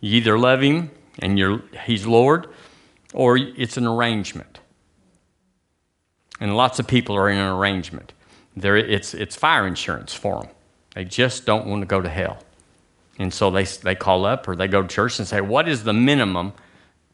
[0.00, 2.48] You either love him and you're he's Lord
[3.12, 4.60] or it's an arrangement.
[6.40, 8.12] And lots of people are in an arrangement.
[8.56, 10.50] It's, it's fire insurance for them.
[10.94, 12.38] They just don't want to go to hell.
[13.18, 15.84] And so they, they call up or they go to church and say, What is
[15.84, 16.52] the minimum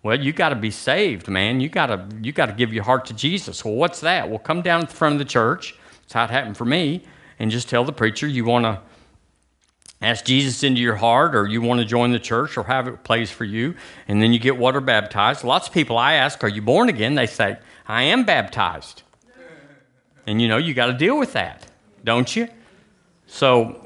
[0.04, 1.60] well, you got to be saved, man.
[1.60, 3.64] You got to you got to give your heart to Jesus.
[3.64, 4.28] Well, what's that?
[4.28, 5.74] Well, come down the front of the church.
[6.02, 7.02] That's how it happened for me,
[7.38, 8.80] and just tell the preacher you want to
[10.02, 13.02] ask Jesus into your heart, or you want to join the church, or have it
[13.02, 13.74] plays for you,
[14.06, 15.42] and then you get water baptized.
[15.42, 17.56] Lots of people I ask, "Are you born again?" They say,
[17.88, 19.02] "I am baptized,"
[20.26, 21.66] and you know you got to deal with that,
[22.04, 22.48] don't you?
[23.26, 23.80] So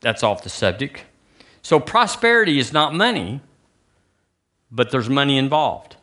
[0.00, 1.04] that's off the subject.
[1.62, 3.40] So prosperity is not money
[4.74, 5.96] but there's money involved.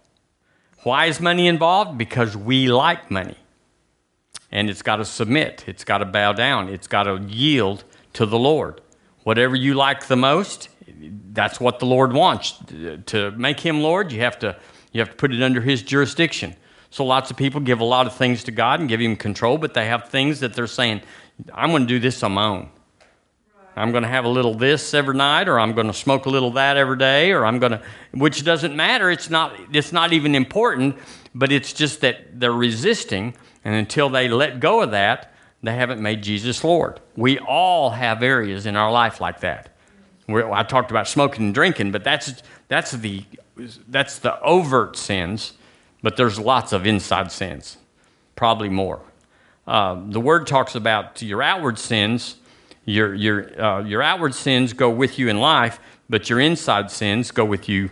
[0.84, 1.98] Why is money involved?
[1.98, 3.38] Because we like money.
[4.52, 8.26] And it's got to submit, it's got to bow down, it's got to yield to
[8.26, 8.82] the Lord.
[9.24, 10.70] Whatever you like the most,
[11.32, 12.56] that's what the Lord wants.
[13.08, 14.58] To make him Lord, you have to
[14.92, 16.56] you have to put it under his jurisdiction.
[16.90, 19.58] So lots of people give a lot of things to God and give him control,
[19.58, 21.02] but they have things that they're saying,
[21.54, 22.70] I'm going to do this on my own.
[23.76, 26.30] I'm going to have a little this every night, or I'm going to smoke a
[26.30, 27.82] little that every day, or I'm going to,
[28.14, 29.10] which doesn't matter.
[29.10, 30.98] It's not, it's not even important.
[31.34, 36.02] but it's just that they're resisting, and until they let go of that, they haven't
[36.02, 37.00] made Jesus Lord.
[37.16, 39.70] We all have areas in our life like that.
[40.28, 43.24] We're, I talked about smoking and drinking, but that's, that's, the,
[43.88, 45.54] that's the overt sins,
[46.02, 47.78] but there's lots of inside sins,
[48.36, 49.02] probably more.
[49.68, 52.38] Uh, the word talks about your outward sins.
[52.86, 55.80] Your, your, uh, your outward sins go with you in life,
[56.10, 57.90] but your inside sins go with you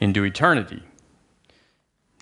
[0.00, 0.82] into eternity.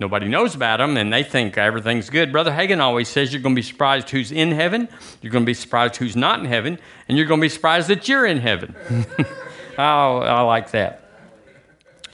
[0.00, 2.32] Nobody knows about them, and they think everything's good.
[2.32, 4.88] Brother Hagin always says you're going to be surprised who's in heaven,
[5.20, 7.88] you're going to be surprised who's not in heaven, and you're going to be surprised
[7.88, 8.74] that you're in heaven.
[9.78, 11.04] oh, I like that.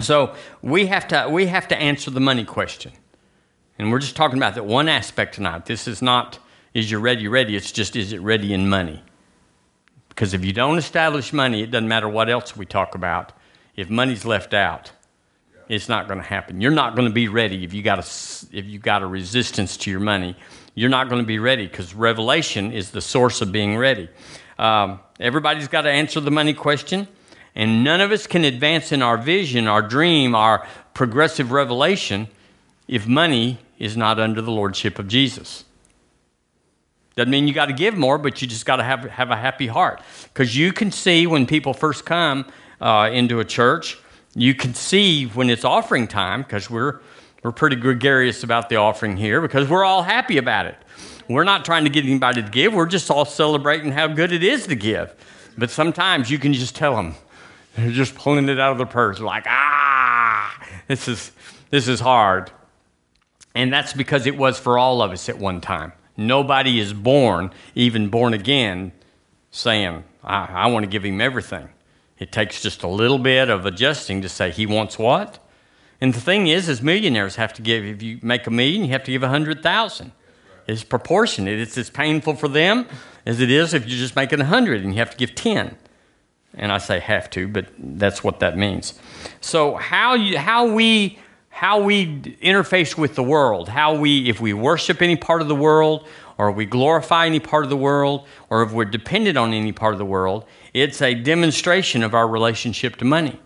[0.01, 2.93] So we have to we have to answer the money question,
[3.79, 5.67] and we're just talking about that one aspect tonight.
[5.67, 6.39] This is not
[6.75, 7.57] is you ready ready.
[7.57, 9.03] It's just is it ready in money?
[10.17, 13.33] Because if you don't establish money, it doesn't matter what else we talk about.
[13.77, 14.91] If money's left out,
[15.69, 16.63] it's not going to happen.
[16.63, 19.77] You're not going to be ready if you got a, if you got a resistance
[19.77, 20.35] to your money.
[20.75, 24.09] You're not going to be ready because revelation is the source of being ready.
[24.59, 27.09] Um, everybody's got to answer the money question,
[27.55, 32.29] and none of us can advance in our vision, our dream, our progressive revelation
[32.89, 35.66] if money is not under the lordship of Jesus.
[37.17, 39.37] Doesn't mean you got to give more, but you just got to have, have a
[39.37, 40.03] happy heart.
[40.25, 42.45] Because you can see when people first come
[42.79, 43.99] uh, into a church,
[44.35, 47.01] you can see when it's offering time because we're,
[47.43, 50.77] we're pretty gregarious about the offering here because we're all happy about it.
[51.27, 54.45] We're not trying to get anybody to give, we're just all celebrating how good it
[54.45, 55.15] is to give.
[55.57, 57.15] But sometimes you can just tell them,
[57.77, 60.55] they're just pulling it out of their purse, like, ah,
[60.87, 61.33] this is,
[61.71, 62.51] this is hard.
[63.55, 65.95] And that's because it was for all of us at one time.
[66.17, 68.93] Nobody is born, even born again,
[69.51, 71.69] saying, I, I want to give him everything.
[72.19, 75.39] It takes just a little bit of adjusting to say he wants what.
[76.01, 77.85] And the thing is, is millionaires have to give.
[77.85, 80.13] If you make a million, you have to give a hundred thousand.
[80.67, 81.61] It's proportionate.
[81.61, 82.87] It's as painful for them
[83.25, 85.77] as it is if you're just making a hundred and you have to give ten.
[86.55, 88.99] And I say have to, but that's what that means.
[89.41, 91.19] So how you, how we
[91.57, 95.55] how we interface with the world, how we if we worship any part of the
[95.55, 99.73] world, or we glorify any part of the world, or if we're dependent on any
[99.73, 100.45] part of the world,
[100.75, 103.41] it's a demonstration of our relationship to money.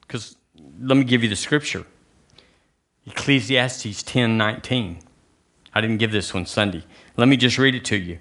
[0.00, 0.36] Because
[0.80, 1.84] let me give you the scripture
[3.06, 4.98] Ecclesiastes 10 19.
[5.74, 6.82] I didn't give this one Sunday.
[7.18, 8.20] Let me just read it to you.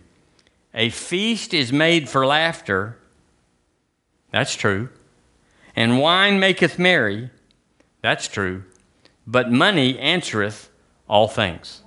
[0.74, 2.98] A feast is made for laughter.
[4.32, 4.90] That's true.
[5.78, 7.30] And wine maketh merry.
[8.02, 8.66] That's true.
[9.32, 10.70] But money answereth
[11.08, 11.84] all things.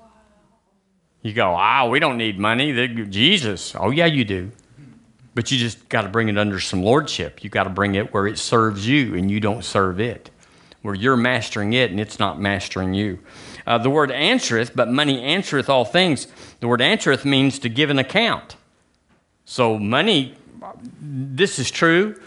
[1.21, 2.89] You go, ah, we don't need money.
[3.09, 3.75] Jesus.
[3.79, 4.51] Oh, yeah, you do.
[5.35, 7.45] But you just got to bring it under some lordship.
[7.45, 10.31] You got to bring it where it serves you and you don't serve it,
[10.81, 13.19] where you're mastering it and it's not mastering you.
[13.67, 16.27] Uh, the word answereth, but money answereth all things.
[16.61, 18.57] The word answereth means to give an account.
[19.45, 20.35] So money,
[21.01, 22.19] this is true.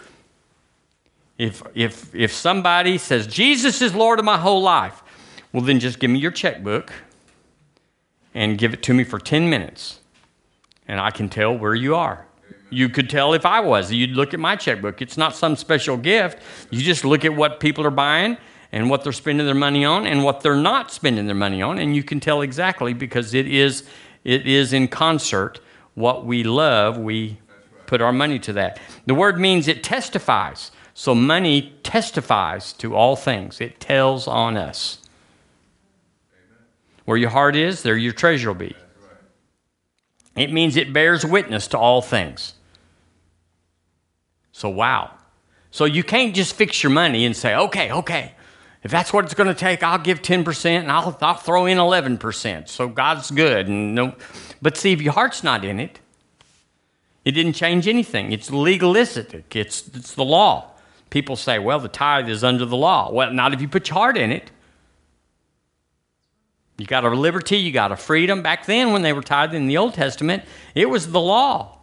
[1.38, 5.02] If, if, if somebody says, Jesus is Lord of my whole life,
[5.52, 6.92] well, then just give me your checkbook
[8.34, 10.00] and give it to me for 10 minutes,
[10.86, 12.26] and I can tell where you are.
[12.70, 13.90] You could tell if I was.
[13.90, 15.00] You'd look at my checkbook.
[15.00, 16.38] It's not some special gift.
[16.70, 18.36] You just look at what people are buying
[18.72, 21.78] and what they're spending their money on and what they're not spending their money on,
[21.78, 23.88] and you can tell exactly because it is
[24.24, 25.60] it is in concert
[25.94, 26.98] what we love.
[26.98, 27.38] We
[27.86, 28.78] put our money to that.
[29.06, 30.70] The word means it testifies.
[30.92, 33.60] So money testifies to all things.
[33.60, 34.98] It tells on us.
[37.08, 38.76] Where your heart is, there your treasure will be.
[40.36, 42.52] It means it bears witness to all things.
[44.52, 45.12] So, wow.
[45.70, 48.34] So, you can't just fix your money and say, okay, okay,
[48.82, 51.78] if that's what it's going to take, I'll give 10% and I'll, I'll throw in
[51.78, 52.68] 11%.
[52.68, 53.68] So, God's good.
[53.68, 54.14] And no,
[54.60, 56.00] but see, if your heart's not in it,
[57.24, 58.32] it didn't change anything.
[58.32, 60.72] It's legalistic, it's, it's the law.
[61.08, 63.10] People say, well, the tithe is under the law.
[63.10, 64.50] Well, not if you put your heart in it.
[66.78, 68.40] You got a liberty, you got a freedom.
[68.40, 70.44] Back then, when they were tithing in the Old Testament,
[70.76, 71.76] it was the law.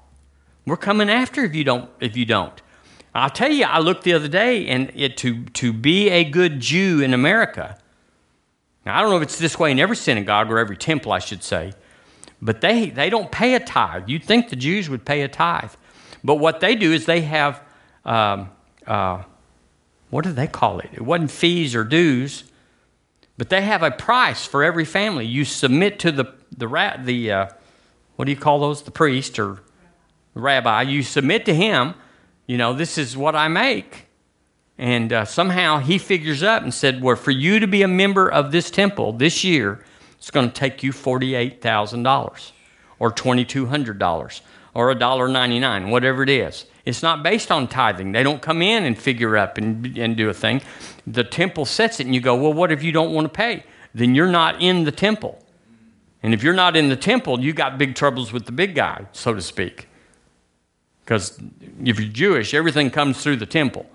[0.66, 1.90] We're coming after if you don't.
[2.00, 2.62] If you don't,
[3.14, 3.66] I'll tell you.
[3.66, 7.78] I looked the other day, and it, to to be a good Jew in America.
[8.86, 11.20] Now I don't know if it's this way in every synagogue or every temple, I
[11.20, 11.74] should say,
[12.42, 14.08] but they they don't pay a tithe.
[14.08, 15.74] You'd think the Jews would pay a tithe,
[16.24, 17.62] but what they do is they have
[18.06, 18.50] um,
[18.88, 19.24] uh,
[20.10, 20.90] what do they call it?
[20.94, 22.46] It wasn't fees or dues
[23.38, 25.26] but they have a price for every family.
[25.26, 26.26] You submit to the
[26.58, 27.48] the the uh,
[28.16, 28.84] what do you call those?
[28.84, 29.60] The priest or
[30.34, 30.84] rabbi.
[30.84, 31.96] You submit to him.
[32.48, 34.06] You know, this is what I make,
[34.78, 38.32] And uh, somehow he figures up and said, Well, for you to be a member
[38.32, 39.84] of this temple this year,
[40.18, 42.52] it's going to take you $48,000
[43.00, 44.42] or $2,200
[44.76, 46.66] or $1.99, whatever it is.
[46.86, 48.12] It's not based on tithing.
[48.12, 50.62] They don't come in and figure up and, and do a thing.
[51.08, 53.64] The temple sets it, and you go, Well, what if you don't want to pay?
[53.94, 55.42] Then you're not in the temple.
[56.22, 59.06] And if you're not in the temple, you got big troubles with the big guy,
[59.12, 59.88] so to speak.
[61.04, 61.40] Because
[61.84, 63.86] if you're Jewish, everything comes through the temple.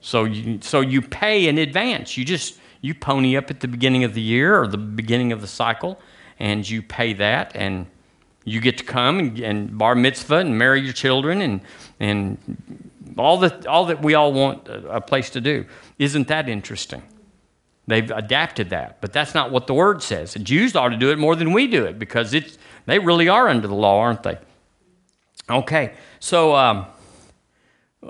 [0.00, 2.16] So you, so you pay in advance.
[2.16, 5.40] You just you pony up at the beginning of the year or the beginning of
[5.40, 6.00] the cycle,
[6.38, 7.86] and you pay that, and
[8.44, 11.60] you get to come and, and bar mitzvah and marry your children and
[12.00, 12.38] and
[13.16, 15.64] all that all that we all want a place to do.
[15.98, 17.02] Isn't that interesting?
[17.86, 20.34] They've adapted that, but that's not what the word says.
[20.34, 23.28] The Jews ought to do it more than we do it because it's they really
[23.28, 24.38] are under the law, aren't they?
[25.48, 26.86] Okay, so um,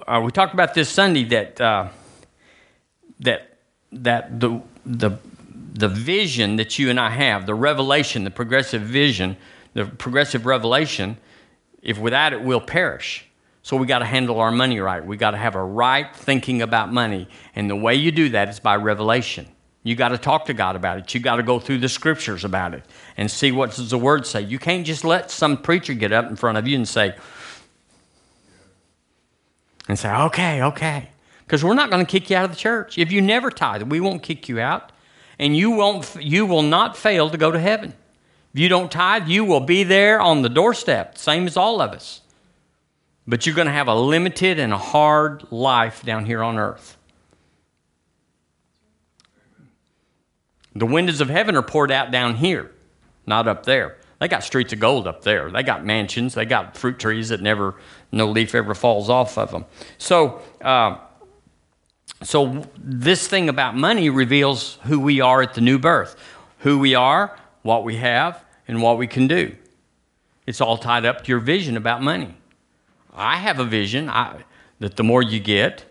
[0.07, 1.89] uh, we talked about this Sunday that uh,
[3.21, 3.59] that
[3.93, 5.13] that the the
[5.75, 9.37] the vision that you and I have, the revelation, the progressive vision,
[9.75, 11.19] the progressive revelation,
[11.83, 13.28] if without it we'll perish.
[13.69, 15.05] So we got to handle our money right.
[15.05, 18.49] We got to have a right thinking about money, and the way you do that
[18.49, 19.47] is by revelation.
[19.83, 21.13] You got to talk to God about it.
[21.13, 22.83] You got to go through the scriptures about it
[23.19, 24.41] and see what does the word say.
[24.41, 27.15] You can't just let some preacher get up in front of you and say,
[29.87, 31.11] and say, okay, okay.
[31.45, 32.97] Because we're not going to kick you out of the church.
[32.97, 34.93] If you never tithe, we won't kick you out.
[35.39, 37.93] And you, won't, you will not fail to go to heaven.
[38.55, 41.91] If you don't tithe, you will be there on the doorstep, same as all of
[41.91, 42.23] us.
[43.29, 46.97] But you're going to have a limited and a hard life down here on earth.
[50.75, 52.71] The windows of heaven are poured out down here,
[53.27, 53.99] not up there.
[54.19, 55.51] They got streets of gold up there.
[55.51, 56.33] They got mansions.
[56.33, 57.75] They got fruit trees that never,
[58.11, 59.67] no leaf ever falls off of them.
[59.99, 60.97] So, uh,
[62.23, 66.17] so this thing about money reveals who we are at the new birth,
[66.61, 69.55] who we are, what we have, and what we can do.
[70.47, 72.38] It's all tied up to your vision about money.
[73.19, 74.09] I have a vision.
[74.09, 74.45] I,
[74.81, 75.85] that the more you get,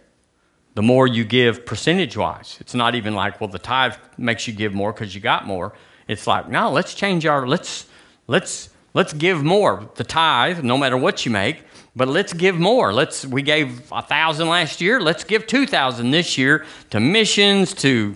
[0.76, 2.58] the more you give percentage wise.
[2.62, 5.74] It's not even like, well, the tithe makes you give more because you got more.
[6.08, 7.88] It's like, no, let's change our, let's,
[8.28, 9.90] let's let's give more.
[9.96, 11.64] The tithe no matter what you make
[11.98, 12.94] but let's give more.
[12.94, 15.02] Let's we gave a thousand last year.
[15.02, 18.16] Let's give two thousand this year to missions to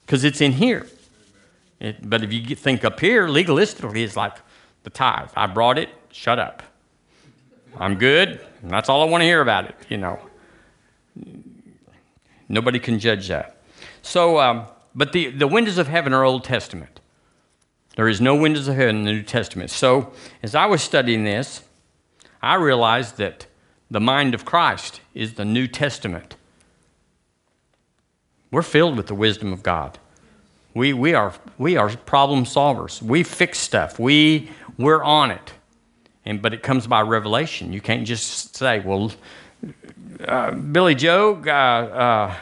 [0.00, 0.86] because it's in here.
[1.80, 4.36] It, but if you think up here legalistically it's like
[4.84, 5.30] the tithe.
[5.36, 6.62] I brought it shut up
[7.78, 10.18] i'm good that's all i want to hear about it you know
[12.48, 13.56] nobody can judge that
[14.02, 17.00] so um, but the, the windows of heaven are old testament
[17.96, 19.70] there is no windows of heaven in the New Testament.
[19.70, 20.12] So,
[20.42, 21.62] as I was studying this,
[22.42, 23.46] I realized that
[23.90, 26.36] the mind of Christ is the New Testament.
[28.50, 29.98] We're filled with the wisdom of God.
[30.74, 33.00] We, we, are, we are problem solvers.
[33.00, 33.98] We fix stuff.
[33.98, 35.52] We, we're on it.
[36.24, 37.72] And, but it comes by revelation.
[37.72, 39.12] You can't just say, well,
[40.26, 42.34] uh, Billy Joe, uh, uh,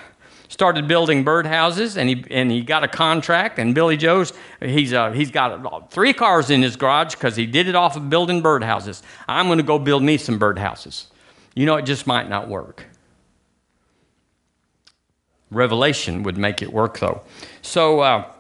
[0.53, 5.11] started building birdhouses and he, and he got a contract and billy joe's he's, uh,
[5.11, 9.01] he's got three cars in his garage because he did it off of building birdhouses.
[9.27, 11.07] I'm going to go build me some birdhouses.
[11.55, 12.85] You know it just might not work.
[15.51, 17.23] Revelation would make it work though.
[17.63, 18.31] So uh,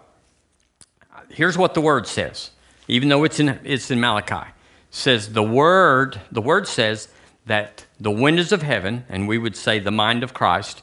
[1.30, 2.50] here's what the word says
[2.88, 4.51] even though it's in, it's in malachi
[4.92, 7.08] says the word the word says
[7.46, 10.82] that the windows of heaven and we would say the mind of christ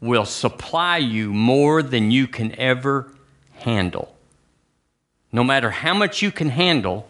[0.00, 3.10] will supply you more than you can ever
[3.54, 4.14] handle.
[5.32, 7.08] No matter how much you can handle,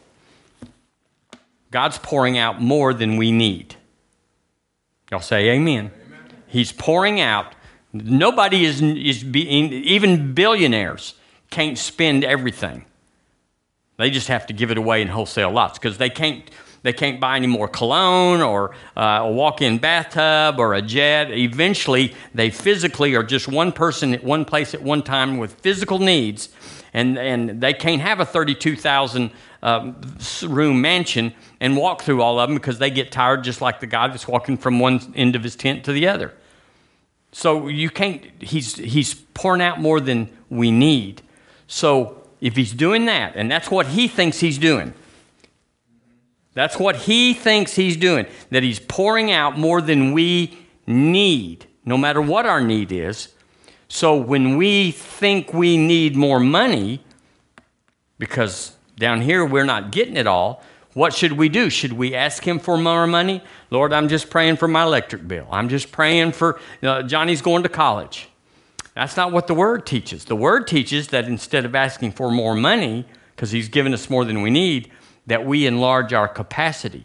[1.71, 3.77] God's pouring out more than we need.
[5.11, 5.91] Y'all say amen.
[6.07, 6.21] amen.
[6.47, 7.55] He's pouring out.
[7.93, 11.15] Nobody is, is being, even billionaires
[11.51, 12.85] can't spend everything.
[13.97, 16.51] They just have to give it away in wholesale lots because they can't
[16.87, 21.33] they can't buy any more cologne or uh, a walk in bathtub or a jet.
[21.33, 25.99] Eventually, they physically are just one person at one place at one time with physical
[25.99, 26.49] needs,
[26.95, 29.33] and, and they can't have a 32,000
[29.65, 29.93] uh,
[30.45, 33.87] room mansion and walk through all of them because they get tired just like the
[33.89, 36.33] guy that's walking from one end of his tent to the other.
[37.33, 41.21] So you can't, he's, he's pouring out more than we need.
[41.67, 44.95] So if he's doing that, and that's what he thinks he's doing,
[46.55, 51.99] that's what he thinks he's doing, that he's pouring out more than we need, no
[51.99, 53.29] matter what our need is.
[53.89, 57.05] So when we think we need more money,
[58.19, 60.63] because down here we're not getting it all,
[60.95, 61.69] what should we do?
[61.69, 63.43] Should we ask Him for more money?
[63.71, 65.47] Lord, I'm just praying for my electric bill.
[65.51, 68.31] I'm just praying for Johnny's going to college.
[68.97, 70.25] That's not what the Word teaches.
[70.25, 74.25] The Word teaches that instead of asking for more money, because He's given us more
[74.25, 74.91] than we need,
[75.27, 77.05] that we enlarge our capacity.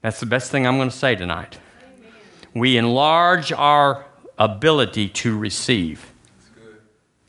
[0.00, 1.56] That's the best thing I'm going to say tonight.
[1.96, 2.10] Amen.
[2.52, 4.04] We enlarge our
[4.38, 6.12] ability to receive.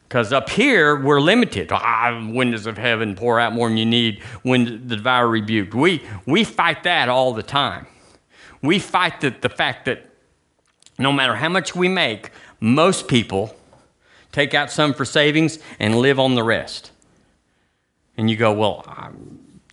[0.10, 1.72] Because up here, we're limited.
[1.72, 5.76] Ah, windows of heaven pour out more than you need when the devourer rebuked.
[5.76, 7.86] We, we fight that all the time.
[8.64, 10.10] We fight the, the fact that
[11.00, 12.32] no matter how much we make,
[12.64, 13.54] most people
[14.32, 16.92] take out some for savings and live on the rest.
[18.16, 19.10] And you go, well, I,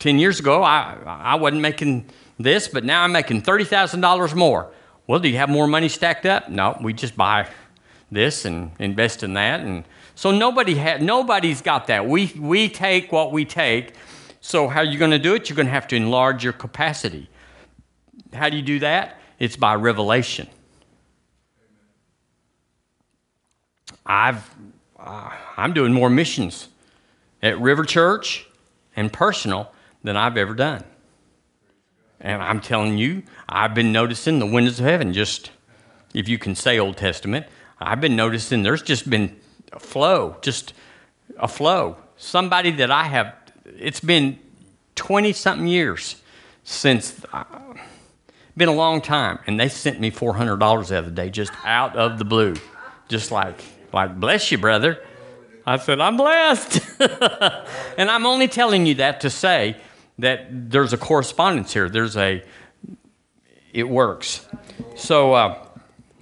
[0.01, 4.73] 10 years ago, I, I wasn't making this, but now I'm making $30,000 more.
[5.07, 6.49] Well, do you have more money stacked up?
[6.49, 7.47] No, we just buy
[8.11, 9.61] this and invest in that.
[9.61, 9.85] And
[10.17, 12.09] so nobody had, nobody's got that.
[12.09, 13.95] We, we take what we take.
[14.41, 15.49] So how are you going to do it?
[15.49, 17.31] You're going to have to enlarge your capacity.
[18.33, 19.21] How do you do that?
[19.39, 20.49] It's by revelation.
[24.11, 24.53] I've,
[24.99, 26.67] uh, I'm doing more missions
[27.45, 28.45] at River Church
[28.97, 29.71] and personal
[30.03, 30.83] than I've ever done.
[32.21, 35.53] And I'm telling you, I've been noticing the windows of heaven just,
[36.13, 37.47] if you can say Old Testament,
[37.79, 39.37] I've been noticing there's just been
[39.73, 40.75] a flow, just
[41.39, 41.97] a flow.
[42.17, 43.33] Somebody that I have,
[43.65, 44.41] it's been
[44.97, 46.17] 20 something years
[46.65, 47.45] since, uh,
[48.57, 52.19] been a long time, and they sent me $400 the other day just out of
[52.19, 52.57] the blue.
[53.09, 55.03] Just like, like, bless you, brother.
[55.67, 56.81] I said, I'm blessed.
[57.99, 59.77] and I'm only telling you that to say
[60.19, 61.89] that there's a correspondence here.
[61.89, 62.43] There's a,
[63.73, 64.47] it works.
[64.97, 65.67] So uh,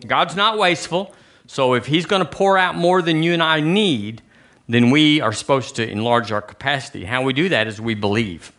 [0.07, 1.15] God's not wasteful.
[1.47, 4.23] So if He's going to pour out more than you and I need,
[4.69, 7.05] then we are supposed to enlarge our capacity.
[7.05, 8.53] How we do that is we believe.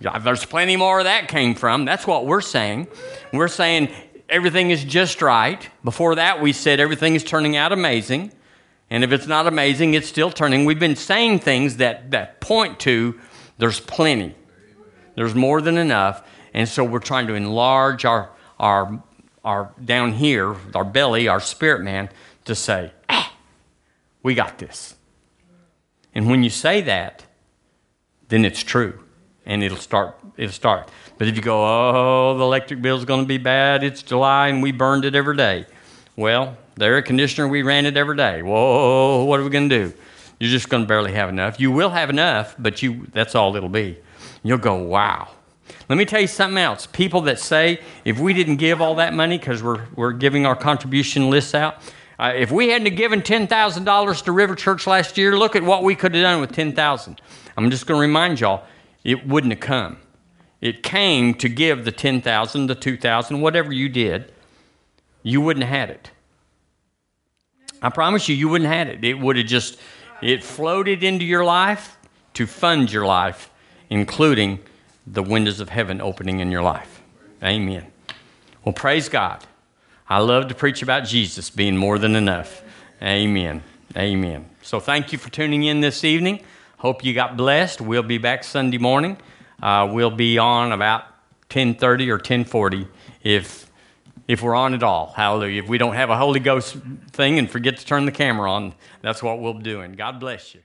[0.00, 1.84] There's plenty more of that came from.
[1.84, 2.88] That's what we're saying.
[3.32, 3.90] We're saying
[4.28, 5.68] everything is just right.
[5.84, 8.32] Before that, we said everything is turning out amazing.
[8.92, 10.66] And if it's not amazing, it's still turning.
[10.66, 13.18] We've been saying things that, that point to
[13.56, 14.34] there's plenty.
[15.14, 16.22] There's more than enough.
[16.52, 18.28] And so we're trying to enlarge our,
[18.60, 19.02] our,
[19.46, 22.10] our down here, our belly, our spirit man,
[22.44, 23.34] to say, ah,
[24.22, 24.94] we got this.
[26.14, 27.24] And when you say that,
[28.28, 29.02] then it's true.
[29.46, 30.90] And it'll start, it'll start.
[31.16, 34.62] But if you go, oh, the electric bill's going to be bad, it's July and
[34.62, 35.64] we burned it every day.
[36.14, 38.42] Well, the air conditioner, we ran it every day.
[38.42, 39.94] Whoa, what are we going to do?
[40.38, 41.60] You're just going to barely have enough.
[41.60, 43.98] You will have enough, but you, that's all it'll be.
[44.42, 45.28] You'll go, wow.
[45.88, 46.86] Let me tell you something else.
[46.86, 50.56] People that say, if we didn't give all that money because we're, we're giving our
[50.56, 51.76] contribution lists out,
[52.18, 55.94] uh, if we hadn't given $10,000 to River Church last year, look at what we
[55.94, 57.20] could have done with 10000
[57.56, 58.64] I'm just going to remind y'all,
[59.04, 59.98] it wouldn't have come.
[60.60, 64.32] It came to give the 10000 the 2000 whatever you did.
[65.22, 66.10] You wouldn't have had it.
[67.82, 69.04] I promise you, you wouldn't have had it.
[69.04, 69.78] It would have just,
[70.22, 71.98] it floated into your life
[72.34, 73.50] to fund your life
[73.92, 74.58] including
[75.06, 77.02] the windows of heaven opening in your life.
[77.42, 77.86] Amen.
[78.64, 79.44] Well, praise God.
[80.08, 82.62] I love to preach about Jesus being more than enough.
[83.02, 83.62] Amen.
[83.94, 84.48] Amen.
[84.62, 86.42] So thank you for tuning in this evening.
[86.78, 87.82] Hope you got blessed.
[87.82, 89.18] We'll be back Sunday morning.
[89.62, 91.04] Uh, we'll be on about
[91.50, 92.88] 10:30 or 10:40
[93.22, 93.70] if
[94.28, 95.12] if we're on at all.
[95.16, 95.62] Hallelujah.
[95.62, 96.76] If we don't have a Holy Ghost
[97.10, 99.92] thing and forget to turn the camera on, that's what we'll be doing.
[99.92, 100.62] God bless you.